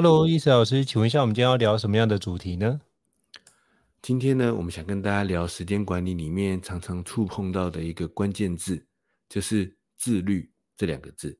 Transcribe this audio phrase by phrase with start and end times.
[0.00, 2.80] Hello，易慈老师，请问一下，我们今天要聊什么样的主题呢？
[4.00, 8.86] 今天呢，我们想跟大家聊时间管理里面常常触碰到的一个关键字，
[9.28, 11.36] 就是自律这两个字。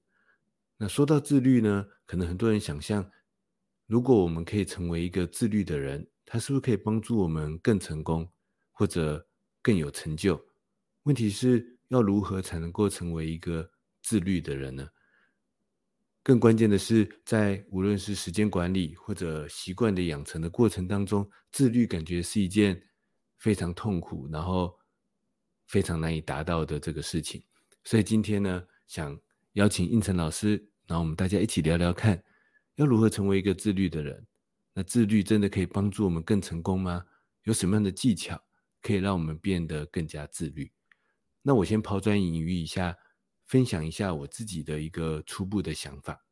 [0.76, 3.08] 那说到自律呢，可能很多人想象，
[3.86, 8.28] 如果我们可以成为一个自律的人，他是不是可以帮助我们更成功，
[8.72, 9.24] 或者
[9.62, 10.36] 更有成就？
[11.04, 13.70] 问题是要如何才能够成为一个
[14.02, 14.88] 自律的人呢？
[16.28, 22.78] 更关键的是，在无论是时间管理或者习惯的养成的过程当中，自律感觉是一件
[23.38, 24.78] 非常痛苦，然后
[25.68, 27.42] 非常难以达到的这个事情。
[27.82, 29.18] 所以今天呢，想
[29.54, 32.22] 邀请胤丞老师，然后我们大家一起聊聊看，
[32.74, 34.26] 要如何成为一个自律的人。
[34.74, 37.02] 那自律真的可以帮助我们更成功吗？
[37.44, 38.38] 有什么样的技巧
[38.82, 40.70] 可以让我们变得更加自律？
[41.40, 42.94] 那我先抛砖引玉一下。
[43.48, 46.22] 分享一下我自己的一个初步的想法。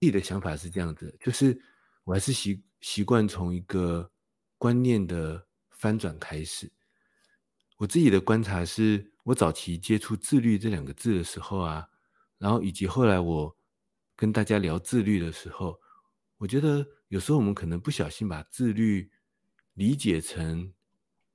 [0.00, 1.60] 自己的想法是这样子，就是
[2.04, 4.10] 我还是习习惯从一个
[4.56, 6.70] 观念的翻转开始。
[7.76, 11.88] 我自己的观察是，我早期接触“自律”这两个字的时候啊，
[12.38, 13.56] 然后以及后来我
[14.16, 15.78] 跟大家聊自律的时候，
[16.36, 19.10] 我觉得有时候我们可能不小心把自律
[19.74, 20.72] 理解成，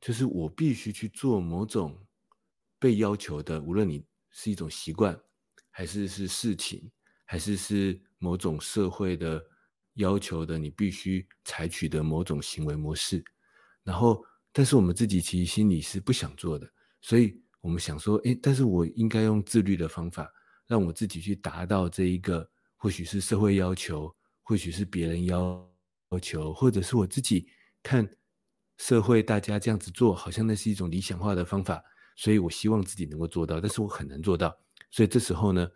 [0.01, 2.05] 就是我必须去做某种
[2.79, 4.05] 被要求的，无论你。
[4.35, 5.15] 是一种习惯，
[5.69, 6.91] 还是是事情，
[7.23, 9.43] 还是是某种社会的
[9.95, 13.21] 要求的，你必须采取的某种行为模式。
[13.83, 14.23] 然后，
[14.53, 16.65] 但是我们自己其实心里是不想做的，
[17.01, 20.31] 所以我们想说，诶，但是我应该用自律的方法，
[20.67, 25.69] 让我自己去达到这一个，或许是社会要求，或许是别人要
[26.11, 27.45] 要求，或者是我自己
[27.83, 28.09] 看
[28.77, 31.83] 社会大家这样子做，好像那是一种理想化的方法。
[32.15, 34.55] 所以我希望自己能够做到，但是我很难做到。
[34.91, 35.67] 所以这时候呢，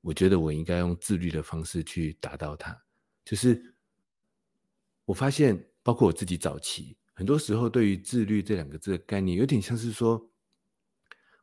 [0.00, 2.76] 我觉得我应该用自律的方式去达到它。
[3.24, 3.74] 就是
[5.04, 10.30] 我发现，包括我自己早期，很多时候对于自律这两个字的概念，有点像是说，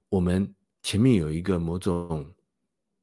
[0.10, 2.34] 我们前面有一个某种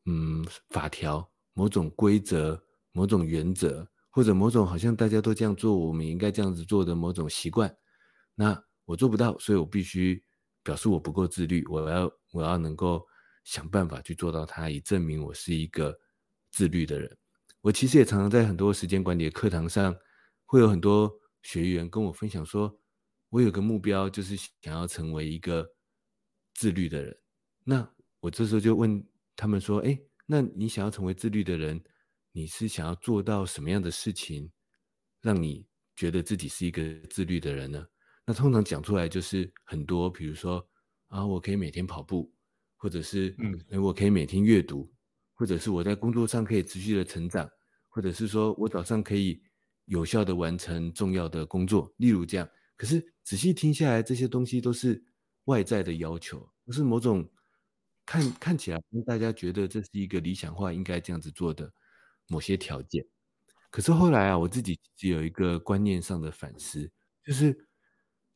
[0.07, 2.63] 嗯法条、某种规则、
[2.93, 7.75] 某种原则，或者某种好像大家都这样做，我们应该这样子做的某种习惯。
[8.35, 10.25] 那我做不到，所以我必须。
[10.67, 13.07] 表示我不够自律，我要我要能够
[13.45, 15.97] 想办法去做到它，以证明我是一个
[16.51, 17.17] 自律的人。
[17.61, 19.97] 我其实也常常在很多时间管理的课堂上，
[20.45, 21.11] 会有很多
[21.43, 22.79] 学员跟我分享说，
[23.31, 25.67] 我有个目标，就是想要成为一个
[26.55, 27.17] 自律的人。
[27.65, 27.89] 那
[28.21, 29.07] 我这时候就问
[29.37, 31.83] 他们说，哎，那你想要成为自律的人，
[32.33, 34.51] 你是想要做到什么样的事情，
[35.23, 35.67] 让你
[35.97, 37.87] 觉得自己是一个自律的人呢？
[38.27, 40.67] 那通常讲出来就是很多，比如说
[41.09, 42.34] 啊，我可以每天跑步，
[42.85, 44.93] 或者是嗯，我可以每天阅读，
[45.33, 47.49] 或者是我在工作上可以持续的成长，
[47.89, 49.43] 或者是说我早上可以
[49.87, 52.47] 有效的完成重要的工作，例如这样。
[52.77, 55.03] 可是仔细听下来，这些东西都是
[55.45, 57.27] 外在的要求，不是某种
[58.05, 61.73] 看看起来让大家觉得这是一个理想化应该这样子做的
[62.29, 63.03] 某些条件。
[63.71, 66.93] 可是后来啊，我自己只有一个观念上的反思，
[67.25, 67.67] 就是。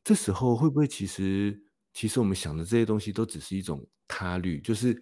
[0.01, 1.61] 这时候会不会其实
[1.93, 5.01] 其实我们想的这些东西都只是一种他律，就是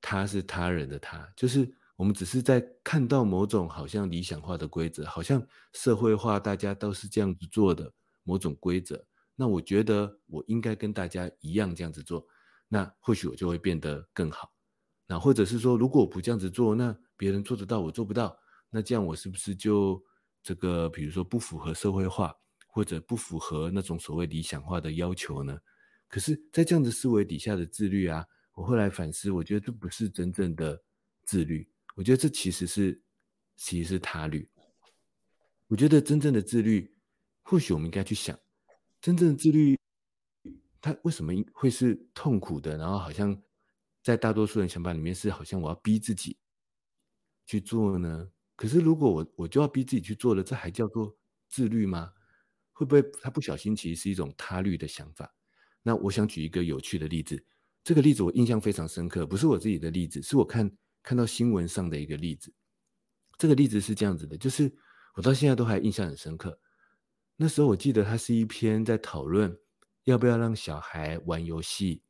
[0.00, 9.04] 他是他人的他，就是我们只是在看到某种好像理想化的规则，好像社会化大家都是这样子做的某种规则。
[9.36, 12.24] 那我觉得我应该跟大家一样这样子做，
[12.68, 14.52] 那或许我就会变得更好。
[15.06, 18.36] 那或者是说，如果我不这样子做，那别人做得到，我做不到，
[18.70, 20.02] 那这样我是不是就
[20.42, 22.34] 这个，比如说不符合社会化，
[22.68, 25.58] 或者不符合那种所谓理想化的要求呢？
[26.14, 30.80] 可是，在这样的思维底下的自律啊，我后来反思，我觉得这不是真正的
[31.24, 33.02] 自律，我觉得这其实是
[33.56, 34.48] 其实是他律。
[35.66, 36.96] 我觉得真正的自律，
[37.42, 38.38] 或许我们应该去想，
[39.00, 39.76] 真正的自律，
[40.80, 42.76] 它为什么会是痛苦的？
[42.76, 43.36] 然后好像。
[44.04, 46.36] 在大多数人想法里面是好像我要逼自己
[47.46, 51.16] 去做呢，可是如果我我就要逼自己去做了，这还叫做
[51.48, 52.12] 自律吗？
[52.72, 55.34] 会不会他不小心其实是一种他律的想法？
[55.84, 57.40] 那我想举一个有趣的例子，
[57.84, 60.68] 这个例子我印象非常深刻，不是我自己的例子，是我看
[61.00, 62.52] 看到新闻上的一个例子。
[63.38, 64.74] 这个例子是这样子的，就是
[65.14, 66.58] 我到现在都还印象很深刻。
[67.36, 69.56] 那时候我记得它是一篇在讨论
[70.02, 72.02] 要不要让小孩玩游戏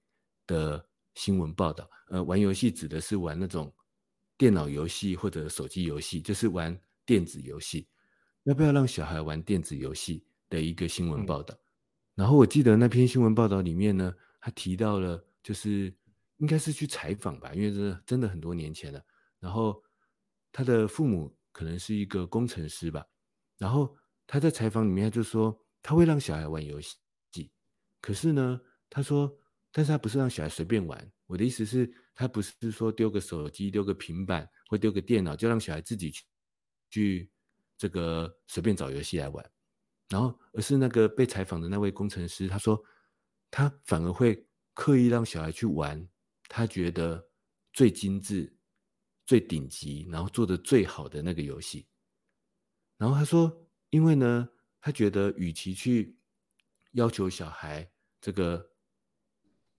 [0.46, 0.88] 的。
[1.16, 3.72] 新闻报道，呃，玩游戏指的是玩那种
[4.36, 7.86] 电脑游戏或者手机游戏，就是玩电子游戏。
[8.42, 11.54] 要不要让小孩玩电子游戏的一个新闻报道？
[11.54, 11.63] 嗯。
[12.14, 15.94] 然后我记得那篇新闻报道里面呢，他提到了，就是
[16.36, 19.02] 应该是去采访吧，因为这真的很多年前了。
[19.40, 19.82] 然后
[20.52, 23.04] 他的父母可能是一个工程师吧。
[23.58, 23.96] 然后
[24.26, 26.96] 他在采访里面他就说，他会让小孩玩游戏，
[28.00, 29.36] 可是呢，他说。
[29.76, 36.24] 但是他不是让小孩随便玩，我的意思是，他不是说丢个手机、丢个平板或丢个电脑就让小孩自己去
[36.90, 37.30] 去
[37.76, 39.50] 这个随便找游戏来玩，
[40.08, 42.82] 然后而是那个被采访的那位工程师，他说
[43.50, 46.08] 他反而会刻意让小孩去玩
[46.48, 47.28] 他觉得
[47.72, 48.56] 最精致、
[49.26, 51.86] 最顶级，然后做的最好的那个游戏。
[52.96, 54.48] 然后他说，因为呢，
[54.80, 56.16] 他觉得与其去
[56.92, 57.90] 要求小孩
[58.20, 58.70] 这个。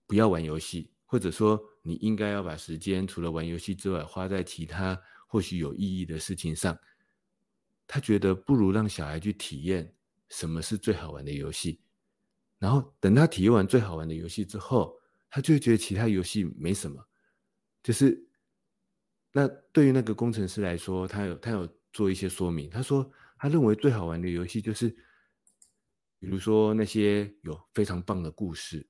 [0.08, 4.96] 不要玩游戏，或者说你应该要把时间除了玩游戏之外，花在其他
[5.26, 6.78] 或许有意义的事情上。
[7.88, 9.95] 他觉得不如让小孩去体验
[10.28, 11.80] 什么是最好玩的游戏，
[12.58, 14.98] 然后等他体验完最好玩的游戏之后，
[15.30, 17.06] 他就会觉得其他游戏没什么。
[17.82, 18.22] 就是
[19.32, 24.88] 那对于那个工程师来说，他有他有做一些说明，他说他认为最好玩的游戏就是，
[26.18, 28.86] 比如说那些有非常棒的故事。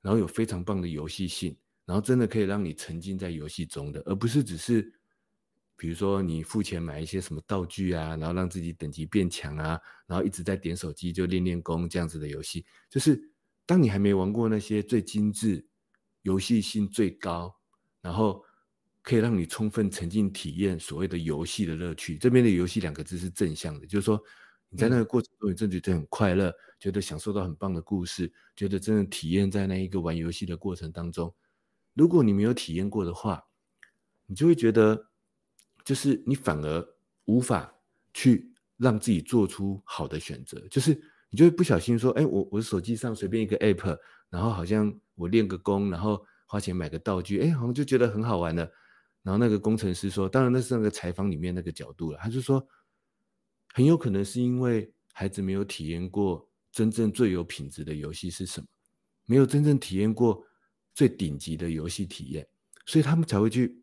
[0.00, 1.54] 然后有非常棒的游戏性，
[1.84, 4.94] 然后真的可以让你沉浸在游戏中的，而不是只是，
[5.78, 12.66] 比如说你付钱买一些什么道具啊，然后让自己等级变强啊，然后一直在点手机就练练功这样子的游戏。
[12.90, 13.30] 就是
[13.64, 15.64] 当你还没玩过那些最精致、
[16.22, 17.56] 游戏性最高，
[18.02, 18.44] 然后
[19.02, 22.18] 可以让你充分沉浸体验所谓的游戏的乐趣。
[22.18, 24.22] 这边的“游戏”两个字是正向的，就是说。
[24.70, 31.34] 你在那个过程中，你真的觉得很快乐，觉得享受到很棒的故事，觉得真的体验在那一个玩游戏的过程当中。
[31.94, 33.42] 如果你没有体验过的话，
[34.26, 35.07] 你就会觉得，
[35.88, 36.88] 就是你反而
[37.24, 37.74] 无法
[38.12, 40.60] 去让自己做出好的选择。
[40.68, 40.92] 就是
[41.30, 43.98] 你就会不小心说，哎，我我手机上随便一个 app，
[44.28, 48.70] 然后好像我练个功，然后花钱买个道具，哎，好像就觉得很好玩了。
[49.22, 52.62] 然后那个工程师说，当然那是那个采访里面那个角度了，他就说。
[53.74, 58.66] 很有可能是因为孩子没有体验过真正最有品质的游戏是什么，
[59.26, 60.42] 没有真正体验过
[60.94, 62.48] 最顶级的游戏体验，
[62.86, 63.80] 所以他们才会去，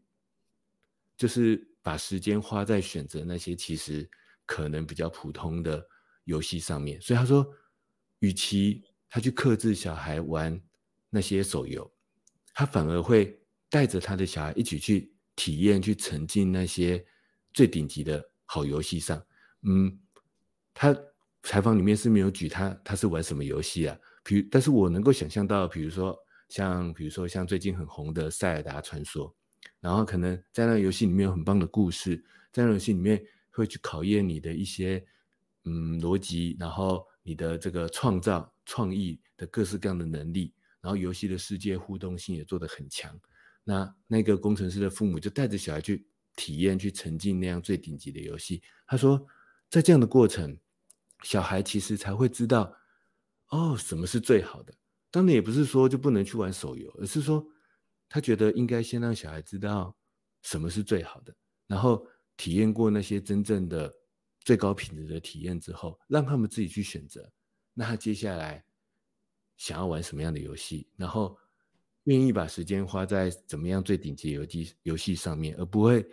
[1.16, 4.10] 就是把时间花在选择那些其实
[4.44, 5.88] 可能比较普通的
[6.24, 7.00] 游戏上面。
[7.00, 7.48] 所以他说，
[8.22, 10.60] 与其他去克制小孩玩
[11.12, 11.90] 那些手游，
[12.56, 13.40] 他反而会
[13.70, 17.06] 带着他的小孩一起去体验、去沉浸那些
[17.54, 19.24] 最顶级的好游戏上。
[19.62, 19.96] 嗯，
[20.74, 20.92] 他
[21.44, 23.96] 采访里面是没有举他他是玩什么游戏啊？
[24.24, 26.18] 比如，但是我能够想象到，比如说
[26.50, 29.30] 像比如说像最近很红的《塞尔达传说》，
[29.86, 32.18] 然后可能在那个游戏里面有很棒的故事，
[32.52, 35.06] 在那游戏里面会去考验你的一些
[35.66, 43.16] 嗯逻辑，然后你的这个创造创意的各式各样的能力，然后游戏的世界互动性也做得很强。
[43.64, 48.62] 那那个工程师的父母就带着小孩去体验，去沉浸那样最顶级的游戏。
[48.88, 49.24] 他说。
[49.68, 50.58] 在这样的过程，
[51.24, 52.72] 小孩其实才会知道，
[53.50, 54.72] 哦，什么是最好的。
[55.10, 57.46] 当然也不是说就不能去玩手游，而是说
[58.10, 59.96] 他觉得应该先让小孩知道
[60.42, 61.36] 什么是最好的，
[61.68, 62.06] 然后
[62.38, 63.94] 体验过那些真正的
[64.42, 67.32] 最高品质的体验之后，让他们自己去选择。
[67.74, 68.64] 那他接下来
[69.58, 71.38] 想要玩什么样的游戏，然后
[72.04, 76.06] 愿意把时间花在怎么样最顶级游戏游戏上面，而不会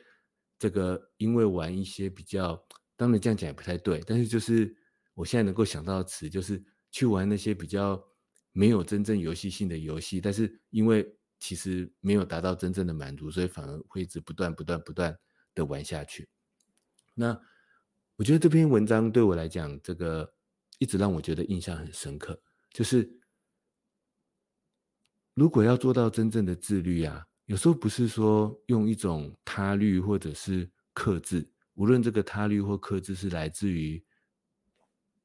[0.59, 2.61] 这个因为玩一些比较，
[2.97, 4.75] 当然这样讲也不太对，但是就是
[5.15, 8.03] 我现在能够想到的词就是去玩那些比较
[8.53, 11.07] 没有真正游戏性的游戏，但是因为
[11.43, 15.19] 其实没有达到真正的满足，所以反而会一直不断不断不断
[15.57, 16.29] 的玩下去。
[17.15, 17.37] 那
[18.15, 20.33] 我觉得这篇文章对我来讲，这个
[20.79, 23.19] 一直让我觉得印象很深刻，就是。
[25.35, 34.05] 如果要做到真正的自律啊，有时候不是说用一种他律或者是克制，无论这个他律或克制是来自于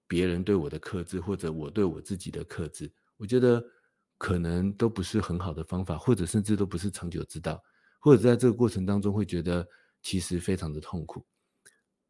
[0.08, 3.62] 别人对我的克制，或者我对我自己的克制，我觉得
[4.18, 7.64] 可能都不是很好的方法，或者甚至都不是长久之道，
[8.00, 9.68] 或者在这个过程当中会觉得
[10.02, 11.26] 其实非常的痛苦。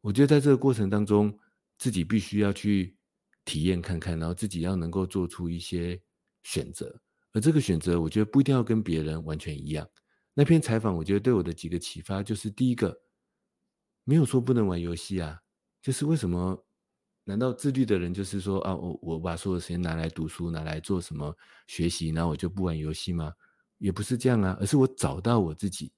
[0.00, 1.38] 我觉得在这个过程当中，
[1.78, 2.96] 自己必须要去
[3.44, 6.00] 体验看看，然后自己要能够做出一些
[6.42, 7.00] 选择。
[7.32, 9.86] 而这个选择，我觉得不一定要跟别人完全一样。
[10.32, 12.98] 那篇采访，我觉得对我的几个启发就是：第一个，
[14.04, 15.40] 没有说不能玩游戏啊，
[15.82, 16.64] 就是为什么？
[17.28, 23.32] 难道自律的人就是说啊，我我把所有时间拿来读书，拿来做什么学习，然后我就不玩游戏吗？
[23.76, 25.92] 也不是这样啊，而是我找到我自己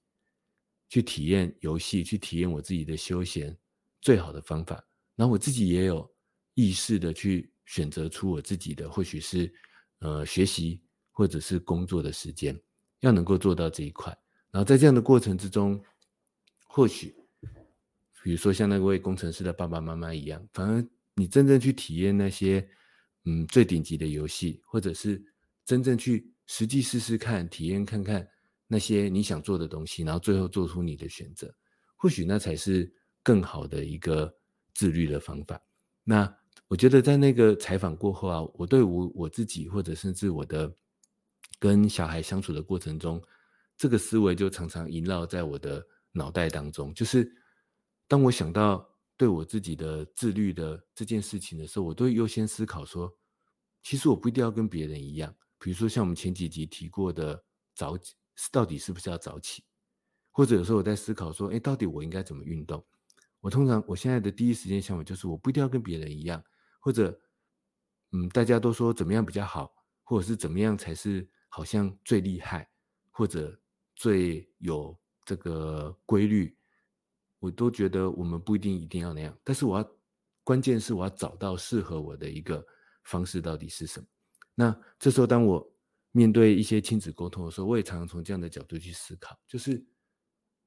[0.89, 3.57] 去体验游戏，去体验我自己的休闲
[4.01, 4.85] 最好的方法。
[5.15, 6.11] 然后我自己也有
[6.55, 9.55] 意识的去选择出我自己的，或许是
[10.01, 10.83] 呃学习。
[11.13, 12.59] 或者是工作的时间，
[13.01, 14.17] 要能够做到这一块，
[14.51, 15.79] 然后在这样的过程之中，
[16.67, 17.15] 或许，
[18.23, 20.83] 比如说像那位工程师的爸爸妈妈一样，反而
[21.21, 22.67] 你真正去体验那些，
[23.27, 25.23] 嗯，最顶级的游戏，或者是
[25.67, 28.27] 真正去实际试试看、体验看看
[28.67, 31.55] 那些你想做的东西，然后最后做出你的选择，
[31.95, 32.91] 或许那才是
[33.23, 34.35] 更好的一个
[34.73, 35.61] 自律的方法。
[36.03, 36.35] 那
[36.69, 40.75] 我觉得在那个采访过后啊，我对我我自己，或者甚至我的。
[41.59, 43.23] 跟小孩相处的过程中，
[43.77, 46.95] 这个思维就常常萦绕在我的脑袋当中。
[46.95, 47.31] 就是
[48.09, 48.89] 当我想到
[49.21, 53.15] 对我自己的自律的这件事情的时候，我都会优先思考说，
[53.83, 55.37] 其实我不一定要跟别人一样。
[55.59, 58.15] 比如说像我们前几集提过的早起，
[58.51, 59.63] 到底是不是要早起？
[60.31, 62.83] 或者有时候我在思考说，哎，到底我应该怎么运动？
[63.41, 66.43] 我通常我现在的第一时间想法就是，我不一定要跟别人一样，
[66.81, 67.21] 或者
[68.13, 69.71] 嗯，大家都说怎么样比较好，
[70.03, 71.29] 或者是怎么样才是。
[71.53, 72.71] 好像最厉害，
[73.11, 73.61] 或者
[73.97, 76.57] 最有这个规律，
[77.41, 79.37] 我都觉得我们不一定一定要那样。
[79.43, 79.91] 但是我要，
[80.45, 82.65] 关键是我要找到适合我的一个
[83.03, 84.07] 方式到底是什么。
[84.55, 85.69] 那这时候，当我
[86.13, 89.85] 面对一些亲子沟通的时候，我也常常从这样的角度去思考，就是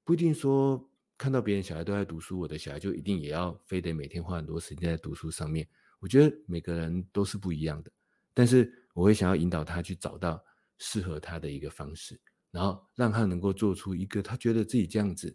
[0.04, 0.86] 不一定说
[1.18, 5.66] 看到别人小孩都在读书，我的小孩就一定也要非得每天花很多时间在读书上面。
[6.00, 7.92] 我觉得每个人都是不一样的，
[8.34, 10.44] 但是我会想要引导他去找到。
[10.80, 12.20] 适合他的一个方式，
[12.52, 15.34] 然后让他能够做出一个他觉得自己这样子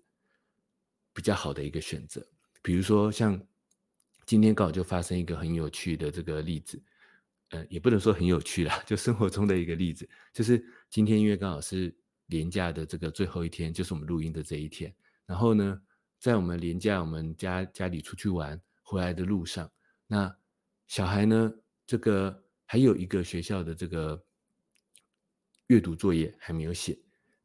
[1.18, 2.24] 比较好的一个选择。
[2.62, 3.44] 比如说，像
[4.24, 6.80] 今天刚好就发生一个很有趣的这个例子，
[7.48, 11.92] 呃，也不能说很有趣啦，就生活中的一个例子，就是今天因为刚好是
[12.26, 14.94] 连假的这个最后一天，就是我们录音的这一天。
[15.26, 15.82] 然后呢，
[16.20, 19.68] 在我们连假，我们家家里出去玩回来的路上，
[20.06, 20.32] 那
[20.86, 21.52] 小孩呢，
[21.84, 24.24] 这个还有一个学校的这个。
[25.68, 26.98] 阅读作业还没有写，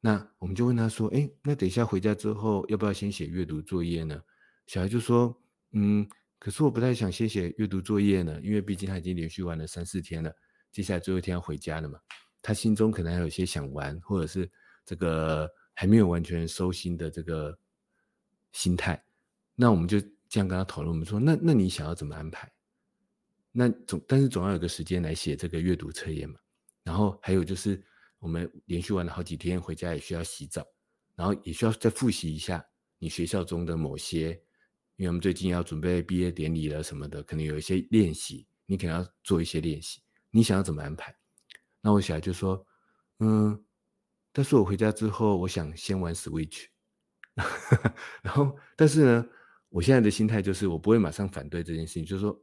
[0.05, 4.21] 那我们就问他说：“哎，那等一下回家之后，要不要先写阅读作业呢？”
[4.67, 5.33] 小孩就说
[5.71, 6.05] ：“嗯，
[6.39, 10.29] 可是我不太想先写阅读作业呢，因为毕竟他已经连续玩了三四天了，
[10.73, 11.97] 接下来最后一天要回家了嘛。
[12.41, 14.51] 他心中可能还有些想玩，或者是
[14.83, 17.57] 这个还没有完全收心的这个
[18.51, 19.01] 心态。
[19.55, 22.51] 那我们就这样跟他讨论，我们说：那那你想要怎么安排？
[23.53, 26.35] 那总但是总要有个时间来写这个阅读测验嘛。
[26.83, 27.81] 然后还有就是。”
[28.23, 30.65] 我们连续玩了好几天，回家也需要洗澡，
[31.13, 32.65] 然后也需要再复习一下
[32.97, 34.29] 你学校中的某些，
[34.95, 40.01] 因为我们最近要准备毕业典礼了什么的，可能有一些练习，你可能要做一些练习。
[40.31, 41.13] 你想要怎么安排？
[41.81, 42.65] 那我小孩就说
[43.19, 43.61] ：“嗯，
[44.31, 46.67] 但是我回家之后，我想先玩 Switch。
[48.23, 49.25] ”然后，但是呢，
[49.67, 52.41] 我现在的心态就是，我不会马上反对这件事情，就是说，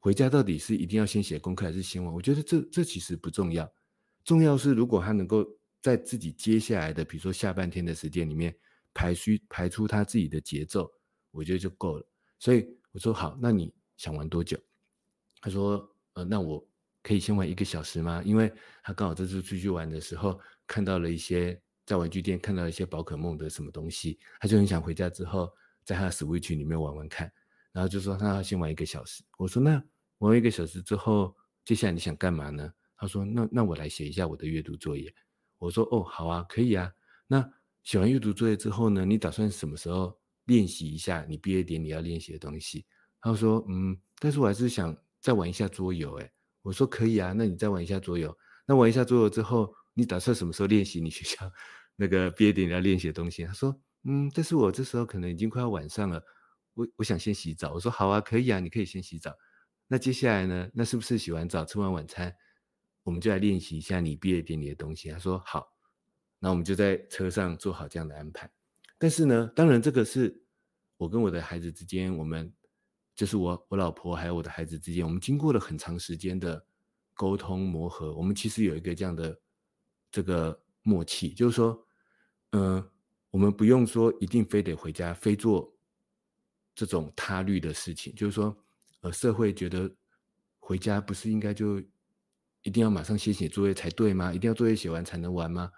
[0.00, 2.12] 回家到底是一定要先写功课还是先玩？
[2.12, 3.72] 我觉得这这其实不重要。
[4.24, 5.46] 重要是，如果他能够
[5.82, 8.54] 在自己接下来的，比如说下半天的时间里面
[8.92, 10.90] 排出排出他自己的节奏，
[11.30, 12.06] 我觉得就够了。
[12.38, 14.58] 所以我说好，那你想玩多久？
[15.40, 16.64] 他说，呃，那我
[17.02, 18.22] 可以先玩一个小时吗？
[18.24, 25.50] 因为他刚好这次出去玩的时候看到了一些在玩具店看到一些宝可梦的什么东西，他就很想回家之后
[25.82, 27.32] 在他的 Switch 里面玩玩看，
[27.72, 29.24] 然后就说他要先玩一个小时。
[29.38, 29.82] 我说那
[30.18, 31.34] 玩一个小时之后，
[31.64, 32.70] 接下来你想干嘛呢？
[33.00, 35.12] 他说：“那那我来写一下我的阅读作业。”
[35.58, 36.92] 我说：“哦，好啊，可以啊。
[37.26, 37.50] 那
[37.82, 40.14] 写完阅读作业之后呢，你打算什么时候
[40.44, 42.84] 练习一下你毕业典礼要练习的东西？”
[43.22, 46.30] 他说：“嗯，但是我还是想再玩一下桌游。”哎，
[46.60, 48.36] 我说：“可以啊，那你再玩一下桌游。
[48.66, 51.50] 那玩一下桌游之后，你打算什么时候练习你学校
[51.96, 56.22] 那个毕业典礼要练习的东西？”他说：“嗯，但是我这时候可能已经快要晚上了，
[56.74, 59.34] 我我想先洗澡。”我说：“好啊，可以啊，你可以先洗澡。
[59.88, 60.68] 那接下来呢？
[60.74, 62.34] 那是不是洗完澡吃完晚餐？”
[63.10, 65.10] 我们就来练习一下你毕业典礼的东西。
[65.10, 65.76] 他说好，
[66.38, 68.48] 那我们就在车上做好这样的安排。
[68.98, 70.40] 但是呢，当然这个是
[70.96, 72.52] 我跟我的孩子之间，我们
[73.16, 76.64] 就是我我老婆还有我的孩子之间，我们经过了很长时间的
[77.12, 79.36] 沟通磨合，我们其实有一个这样的
[80.12, 81.84] 这个默契，就是说，
[82.52, 82.88] 嗯、
[83.32, 85.76] 我们不用说一定非得回家，非做
[86.76, 88.56] 这种他律的事情，就是说，
[89.00, 89.92] 呃，社会觉得
[90.60, 91.82] 回家不是应该就。
[92.62, 94.32] 一定要马上先写作业才对吗？
[94.32, 95.70] 一定要作业写完才能玩吗？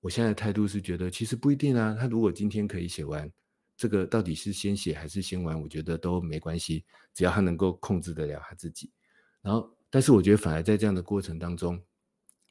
[0.00, 1.96] 我现在的态度是觉得其实不一定啊。
[1.98, 3.30] 他如果今天可以写完，
[3.76, 8.90] 这个到底是先写还是先玩，我觉得都没关系，只要他能够控制得了他自己。
[9.40, 11.80] 然后，但是我觉得反而在这样的过程当中，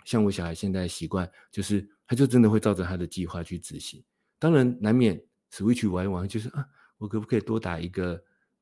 [0.05, 4.03] 像我小孩现在习惯，就是他就真的会照着他的计划去执行。
[4.37, 8.21] 当然难免 switch 玩一玩，就是啊，我可不可以多打一个？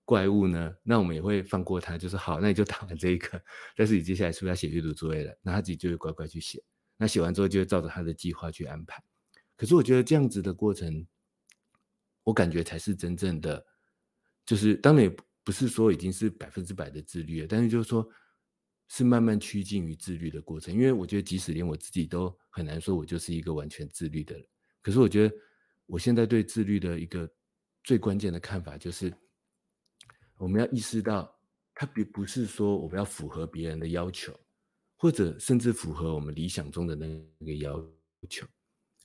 [0.09, 0.75] 怪物呢？
[0.81, 3.39] 那我们也会放过他，就是好，那你就打完这一个。
[3.75, 5.39] 但是你接下来是不是要写阅读作业了？
[5.43, 6.59] 那他自己就会乖乖去写。
[6.97, 9.03] 那写完之后就会照着他的计划去安排。
[9.55, 11.05] 可是我觉得这样子的过程，
[12.23, 13.63] 我感觉才是真正的，
[14.47, 18.09] 就是当然也不是说已经是百分之百的自律了，但是就是说，
[18.87, 20.73] 是慢慢趋近于自律的过程。
[20.73, 24.43] 因为我觉得即使连我自己都很难说，我就是一个完全自律的人。
[24.81, 25.35] 可是我觉得
[25.85, 27.31] 我现在对自律的一个
[27.83, 29.13] 最关键的看法就是。
[30.39, 31.37] 我们要意识到，
[31.75, 34.33] 它并不是说我们要符合别人的要求，
[34.95, 37.07] 或者甚至符合我们理想中的那
[37.45, 37.77] 个要
[38.29, 38.47] 求，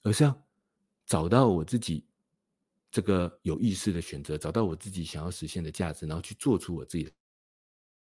[0.05, 0.47] 而是要
[1.05, 2.07] 找到我自己
[2.89, 7.05] 这个有意识的选择，找到我自己想要实现的价值，然后去做出我自己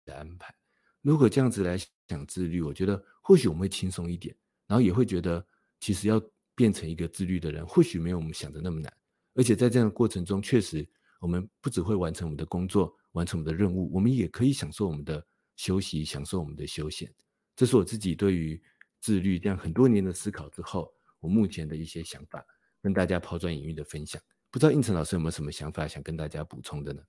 [0.04, 0.54] 的安排。
[1.02, 1.76] 如果这样子来
[2.08, 4.34] 想自律，我觉得或许我们会轻松一点，
[4.68, 5.44] 然后也会觉得
[5.80, 6.22] 其实要
[6.54, 8.96] 变成一个自律的人，或许没有我们想的那么难。
[9.34, 10.88] 而且在这样的过程中，确实
[11.20, 12.96] 我们不只会完成我们的工作。
[13.14, 15.24] 完成我们的任务，我们也可以享受我们的
[15.56, 17.12] 休息，享受我们的休闲。
[17.56, 18.60] 这是我自己对于
[19.00, 22.44] 自律这样很多年的思考之后，我目前的一些想法，
[22.82, 24.20] 跟大家抛砖引玉的分享。
[24.50, 27.02] 不知道应成老师有没有什么想法想跟大家补充的呢？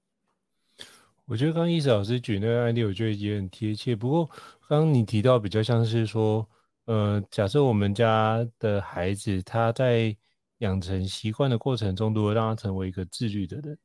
[1.25, 3.95] 我觉得刚刚意思老师举那个案例，我觉得也很贴切。
[3.95, 4.25] 不过
[4.67, 6.47] 刚刚你提到比较像是说，
[6.85, 10.15] 呃，假设我们家的孩子他在
[10.59, 13.77] 养成习惯的过程中，如何让他成为一个自律的人？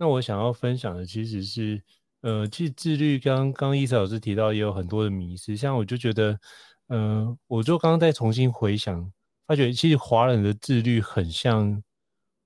[0.00, 1.82] 那我想要分享的其实是，
[2.22, 6.40] 呃，其实自律刚刚伊思老师提到也有很多的迷思，像我就觉得，
[6.86, 9.12] 呃，我就刚刚再重新回想，
[9.46, 11.82] 发觉其实华人的自律很像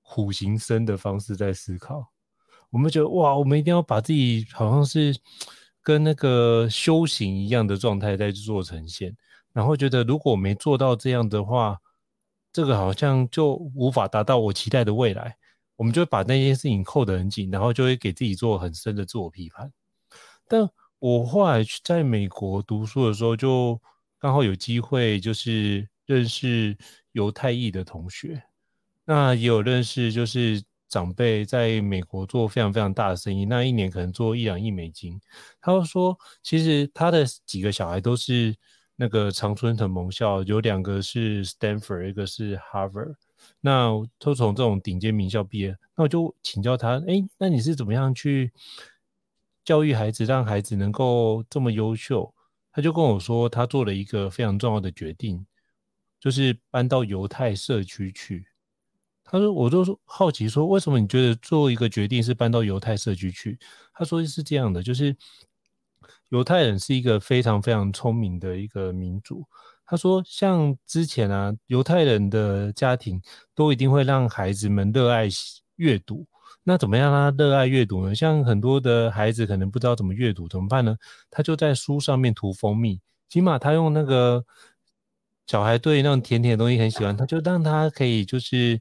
[0.01, 2.11] 苦行僧的方式在思考。
[2.71, 5.17] 我们觉得哇，我们一定要把自己好像是
[5.81, 9.15] 跟那个修行一样的状态在做呈现，
[9.53, 11.77] 然后觉得如果没做到这样的话，
[12.51, 15.37] 这个好像就无法达到我期待的未来。
[15.75, 19.71] 我们就会把那件事情扣得很紧，然后就会给自己做很深的自我批判。
[20.47, 23.81] 但我后来在美国读书的时候，就
[24.19, 26.77] 刚好有机会，就是认识
[27.11, 28.41] 犹太裔的同学，
[29.05, 35.19] 那也有认识就是长辈在美国做非常非常大的生意，那一年可能做一两亿美金。
[35.59, 38.55] 他就说，其实他的几个小孩都是
[38.95, 43.15] 那个常春藤盟校，有两个是 Stanford，一个是 Harvard。
[43.65, 48.53] 那都从这种顶尖名校毕业，那我就请教他，哎，那你是怎么样去
[49.63, 52.31] 教育孩子，让孩子能够这么优秀？
[52.71, 55.47] 他就跟我说，他做了一个非常重要的决定，
[56.19, 58.45] 就是搬到犹太社区去。
[59.23, 63.57] 他说，我就说好奇说，为什么你觉得做一个决定是搬到犹太社区去？
[63.95, 65.17] 他说是这样的，就是
[66.29, 69.43] 犹太人是一个非常非常聪明的一个民族。
[69.87, 73.21] 他说：“像之前啊，犹太人的家庭
[73.53, 75.27] 都一定会让孩子们热爱
[75.75, 76.25] 阅读。
[76.63, 78.15] 那怎么样让他热爱阅读呢？
[78.15, 80.97] 像很多的孩子可能不知道怎么阅读，怎么办呢？
[81.29, 84.43] 他就在书上面涂蜂蜜，起码他用那个
[85.45, 88.79] 小孩对那种甜甜的东西很喜欢，他就让他可以就是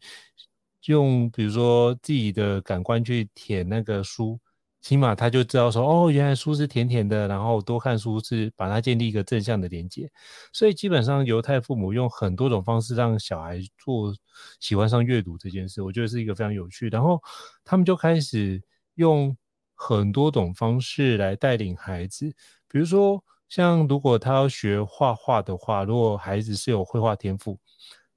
[0.86, 4.40] 用比如说自己的感官去舔那个书。”
[4.84, 10.10] 起码他就知道说，哦，原来书是甜甜的，然后多看书是把它建立一个正向的连接。
[10.52, 14.14] 所以基本上犹太父母用很多种方式让小孩做
[14.60, 16.90] 喜欢上阅读这件事，我觉得是一个非常有趣。
[16.90, 17.18] 然后
[17.64, 18.62] 他们就开始
[18.96, 19.34] 用
[19.74, 22.30] 很多种方式来带领孩子，
[22.68, 27.58] 比如说像如果他要学画画的话，如果孩子是有绘画天赋，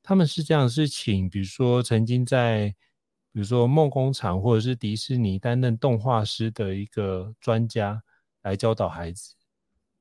[0.03, 2.75] 他们是这样，是请比如说曾经在
[3.37, 8.01] 比如说梦工厂或者是迪士尼担任动画师的一个专家
[8.41, 9.35] 来教导孩子。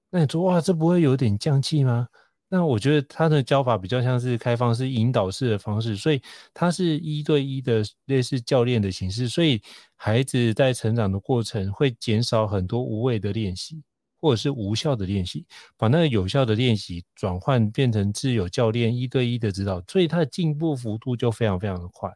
[0.08, 2.08] 那你说哇，这不会有点降气吗？
[2.48, 6.22] 那我觉得他的教法比较像是开放式引导式的方式，所以
[6.54, 9.60] 他是一对一的类似教练的形式，所以
[9.96, 13.82] 孩子在成长的过程会减少很多无谓的练习，
[14.18, 15.44] 或者是无效的练习，
[15.76, 22.10] 把那个有效的练习转换变成自有教练一对一的指导，所以他的进步幅度就非常非常的快。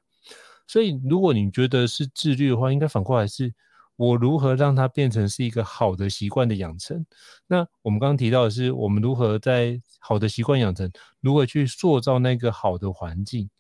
[0.70, 3.52] 所以如果你觉得是自律的话，应该反过来是。
[3.96, 7.04] 我如何让它变成是一个好的习惯的养成？
[7.46, 13.50] 那我们刚刚提到的是，我们如何在好的习惯养成，如何去塑造那个好的环境，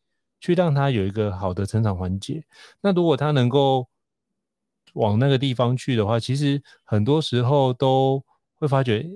[0.40, 2.42] 去让它有一个好的成长环节。
[2.80, 3.86] 那如果他能够
[4.94, 9.06] 往那个地方去的话，其实很多时候都会发觉。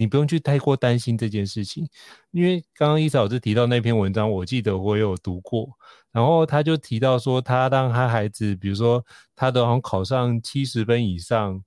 [0.00, 1.86] 你不用去太过担心这件事情，
[2.30, 5.68] 因为刚刚伊嫂老师提到那篇文章，我记得我有读过，
[6.10, 9.04] 然后他就提到说，他让他孩子，比如说
[9.36, 11.62] 他都好像考上七十分以上，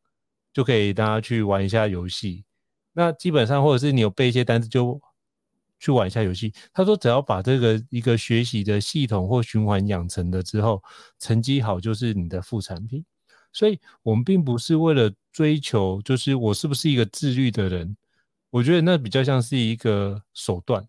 [0.52, 2.44] 就可以让他去玩一下游戏。
[2.94, 5.00] 那基本上，或者是你有背一些单词，就
[5.80, 6.52] 去玩一下游戏。
[6.74, 10.82] 他说，只要把这个一个学习的系统或循环养成了之后，
[11.20, 13.06] 成绩好就是你的副产品。
[13.52, 17.96] 所以，我们并不是为了追求，就是我是不是一个自律的人。
[18.54, 20.88] 我觉得那比较像是一个手段，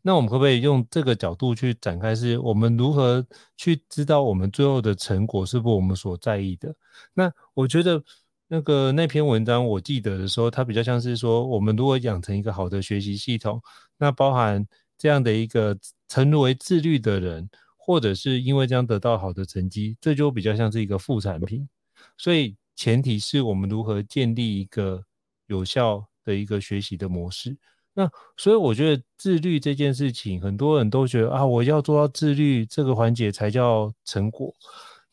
[0.00, 2.14] 那我们可不可以用这个角度去展开？
[2.14, 3.26] 是我们如何
[3.58, 6.74] 去知道我们最后的成果是不是我们所在意的？
[7.12, 8.02] 那我觉得
[8.48, 13.60] 那个那篇文章我记得的时候，它比较像是说，我们如果养成一个好的学习系统，
[13.98, 14.66] 那包含
[14.96, 21.68] 这样的一个成为自律的人，或者是因为这样得到好的成绩，这就比较像是一个副产品。
[22.16, 25.04] 所以前提是我们如何建立一个
[25.48, 27.56] 有效的一个学习的模式，
[27.94, 34.52] 那所以我觉得自律这件事情，很多人都觉得啊，我要做到自律这个环节才叫成果。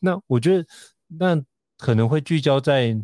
[0.00, 0.66] 那我觉得
[1.06, 1.40] 那
[1.78, 2.94] 可能会聚焦在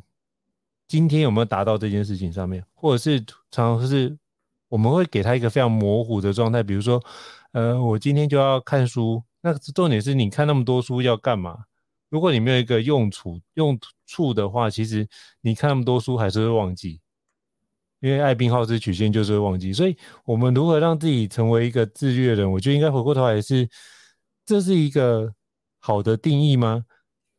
[0.89, 3.21] 今天有没有达到这件事情上面，或者是
[3.51, 4.19] 常常是
[4.69, 7.03] 我们会给他一个非常模糊的状态，比如说，
[7.53, 11.65] 呃，我今天就要看书，那重点是你看那么多书要干嘛？
[12.11, 15.09] 如果你没有一个用处用处的话，其实
[15.41, 17.01] 你看那么多书还是会忘记。
[18.01, 22.51] 因为艾宾浩斯曲线就是会忘记，所以我们如何让自己成为一个自律的人？
[22.51, 23.69] 我觉得应该回过头来是，
[24.47, 25.31] 这是一个
[25.79, 26.83] 好的定义吗？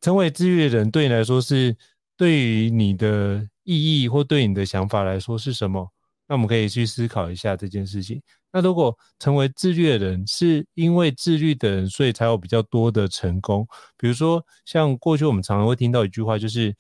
[0.02, 1.76] 成为自律的人对你来说是
[2.16, 5.92] 对于你的意义或对你的想法来说是什么？
[6.28, 8.22] 那我们可以去思考一下这件事情。
[8.54, 16.76] 那如果成为自律的人是因为自律的人，所以才有比较多的成功，比如说像过去我们常常会听到一句话，就是。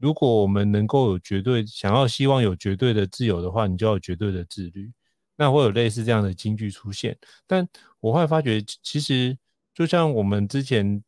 [0.00, 4.90] 如果我们能够有绝对想要希望有绝对的自由的话，你就要有绝对的自律，
[5.36, 7.16] 那会有类似这样的金句出现。
[7.46, 7.68] 但
[8.00, 9.36] 我会发觉，其实
[9.74, 11.02] 就像我们之前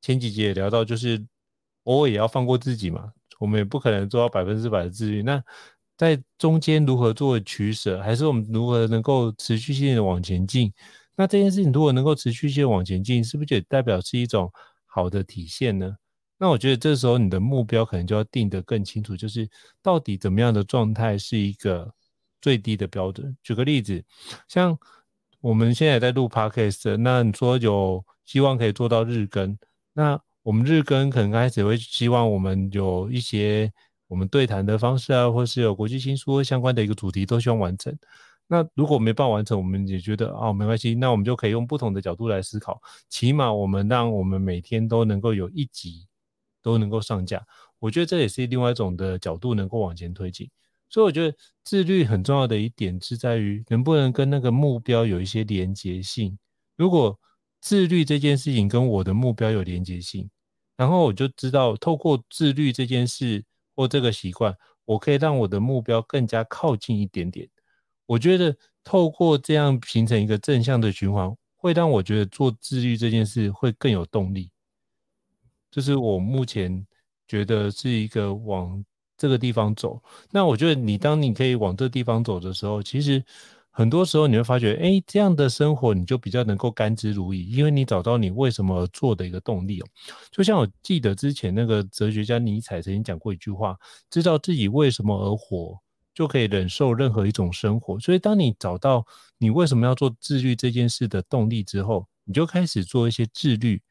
[0.00, 1.22] 前几集也聊到，就是
[1.84, 3.12] 偶尔也要放过自己嘛。
[3.38, 5.22] 我们也不可能做到百分之百的自律。
[5.22, 5.42] 那
[5.96, 10.72] 在中间如何做取舍，还是我们如何能够持续性的往前进？
[11.16, 14.52] 那这件事情如果能够持续性往前进，是不是就代表是一种
[14.86, 15.96] 好的体现呢？
[16.38, 19.48] 那我觉得这时候你的目标可能就要定得更清楚，就是
[19.82, 21.90] 到底怎么样的状态是一个
[22.40, 23.34] 最低的标准。
[23.42, 24.04] 举个例子，
[24.48, 24.78] 像
[25.40, 29.56] 我们现在在录 Podcast，那你说有希望可以做到日更，
[29.94, 33.72] 那我们日更可能刚开始会希望我们有一些
[34.06, 37.96] 我们对谈的方式啊，或是有国际新书相关的一个主题都希望完成。
[38.46, 46.06] 那如果没办法完成，我们也觉得哦，没关系，那我们就可以用不同的角度来思考，起码我们让我们每天都能够有一集。
[46.66, 47.40] 都能够上架，
[47.78, 50.50] 我觉得这也是另外一种的角度，能够往前推进。
[50.90, 56.36] 所以我觉得自律很重要的一点是在于能不能跟那个目标有一些连结性。
[56.76, 57.16] 如果
[57.60, 60.28] 自律这件事情跟我的目标有连结性，
[60.76, 63.44] 然后我就知道透过自律这件事
[63.76, 64.52] 或这个习惯，
[64.84, 67.48] 我可以让我的目标更加靠近一点点。
[68.06, 74.50] 我觉得透过这样形成一个正向的循环，会让我觉得做自律这件事会更有动力。
[75.76, 76.86] 就是我目前
[77.28, 78.82] 觉得是一个往
[79.18, 80.02] 这个地方走。
[80.30, 83.22] 那我觉得你当你可以往这个地方走的时候，其实
[83.70, 89.86] 很多时候你会发觉，哎，这样的生活你就比较能够甘之如饴，因为你找到你为什么而做的一个动力哦。
[90.30, 93.76] 就像我记得之前那个哲学家尼采曾经讲过一句话：
[94.08, 95.78] 知道自己为什么而活，
[96.14, 98.00] 就可以忍受任何一种生活。
[98.00, 99.04] 所以当你找到
[99.36, 103.82] 你为什么要做自律这件事的动力之后，你就开始做一些自律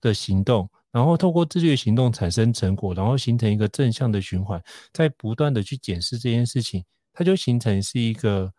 [0.00, 0.70] 的行动。
[0.98, 4.60] 然后透过自律的行动产生成果，然后形成一个正向的循环，
[4.92, 8.52] 再不断的去检视这件事情，它就形成是一个，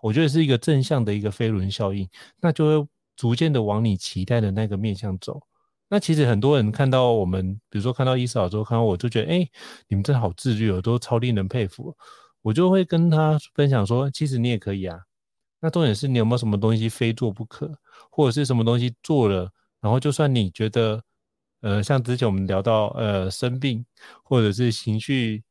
[0.00, 2.08] 我觉得是一个正向的一个飞轮效应，
[2.40, 5.42] 那就会逐渐的往你期待的那个面向走。
[5.88, 9.48] 那其实很多人看到我们，比如说看到伊嫂之后，看到我就觉得，哎，
[9.88, 11.92] 你们真的好自律哦，都超令人佩服。
[12.40, 14.96] 我就会跟他分享说，其实你也可以啊。
[15.60, 17.70] 那重点是你有没有什么东西非做不可，
[18.10, 19.50] 或者是什么东西做了，
[19.80, 21.02] 然后就算你觉得，
[21.62, 23.84] 呃，像之前我们聊到，呃，生病，
[24.22, 25.42] 或者是情绪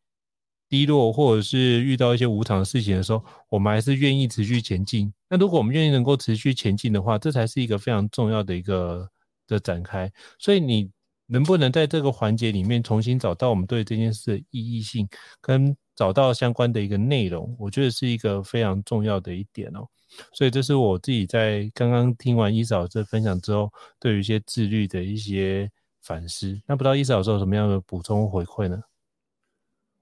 [0.70, 5.12] 低落，或者是遇到一些无常的事情的时候，我们还是愿意持续前进。
[5.28, 9.10] 那如果我们愿意能够持续前进的话，这才是一个非常重要的一个。
[9.48, 10.90] 的展开，所以你
[11.26, 15.06] 能不能在这个环节里面重新找到我们对这件事的意义性，
[15.42, 19.86] 跟找到相关的一个内容，我觉得是一个非常重要的一点哦。
[20.32, 23.70] 所以这是我自己在刚刚听完伊嫂这分享之后，
[24.00, 25.70] 对于一些自律的一些
[26.02, 26.62] 反思。
[26.66, 28.84] 那不知道伊思老师有什么样的补充回馈呢？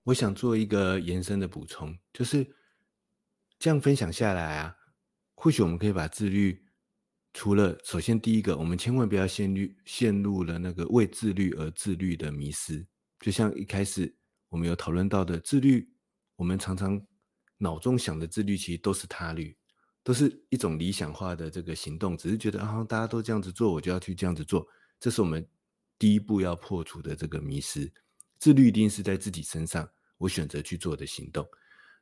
[0.04, 2.56] 我想做一个延伸的补充，就是
[3.60, 4.76] 这样分享下来啊，
[5.36, 6.66] 或许我们可以把自律。
[7.32, 12.84] 除了首先第一个，我们千万不要陷入陷入了那个为自律而自律的迷失。
[13.20, 14.12] 就像一开始
[14.50, 15.88] 我们有讨论到的自律，
[16.36, 17.00] 我们常常
[17.60, 19.56] 脑中想的自律其实都是他律，
[20.04, 24.68] 都是一种理想化的这个行动，只是觉得啊大家都这样子做，我就要去这样子做。
[25.00, 25.48] 这是我们
[26.00, 27.94] 第一步要破除的这个迷失。
[28.40, 31.48] 自律一定是在自己身上，我选择去做的行动。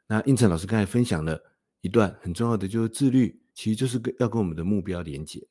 [0.07, 1.37] 那应成老师刚才分享了
[1.81, 3.41] 一段很重要的，就是自律。
[3.53, 5.47] 其实就是跟要跟我们的目标连接，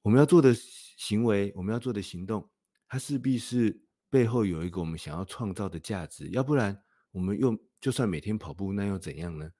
[0.00, 2.48] 我们要做的行为，我们要做的行动，
[2.88, 3.78] 它势必是
[4.08, 9.50] 背后有一个我们想要创造的价值，要不然我们又就算每天跑步，那又怎样呢？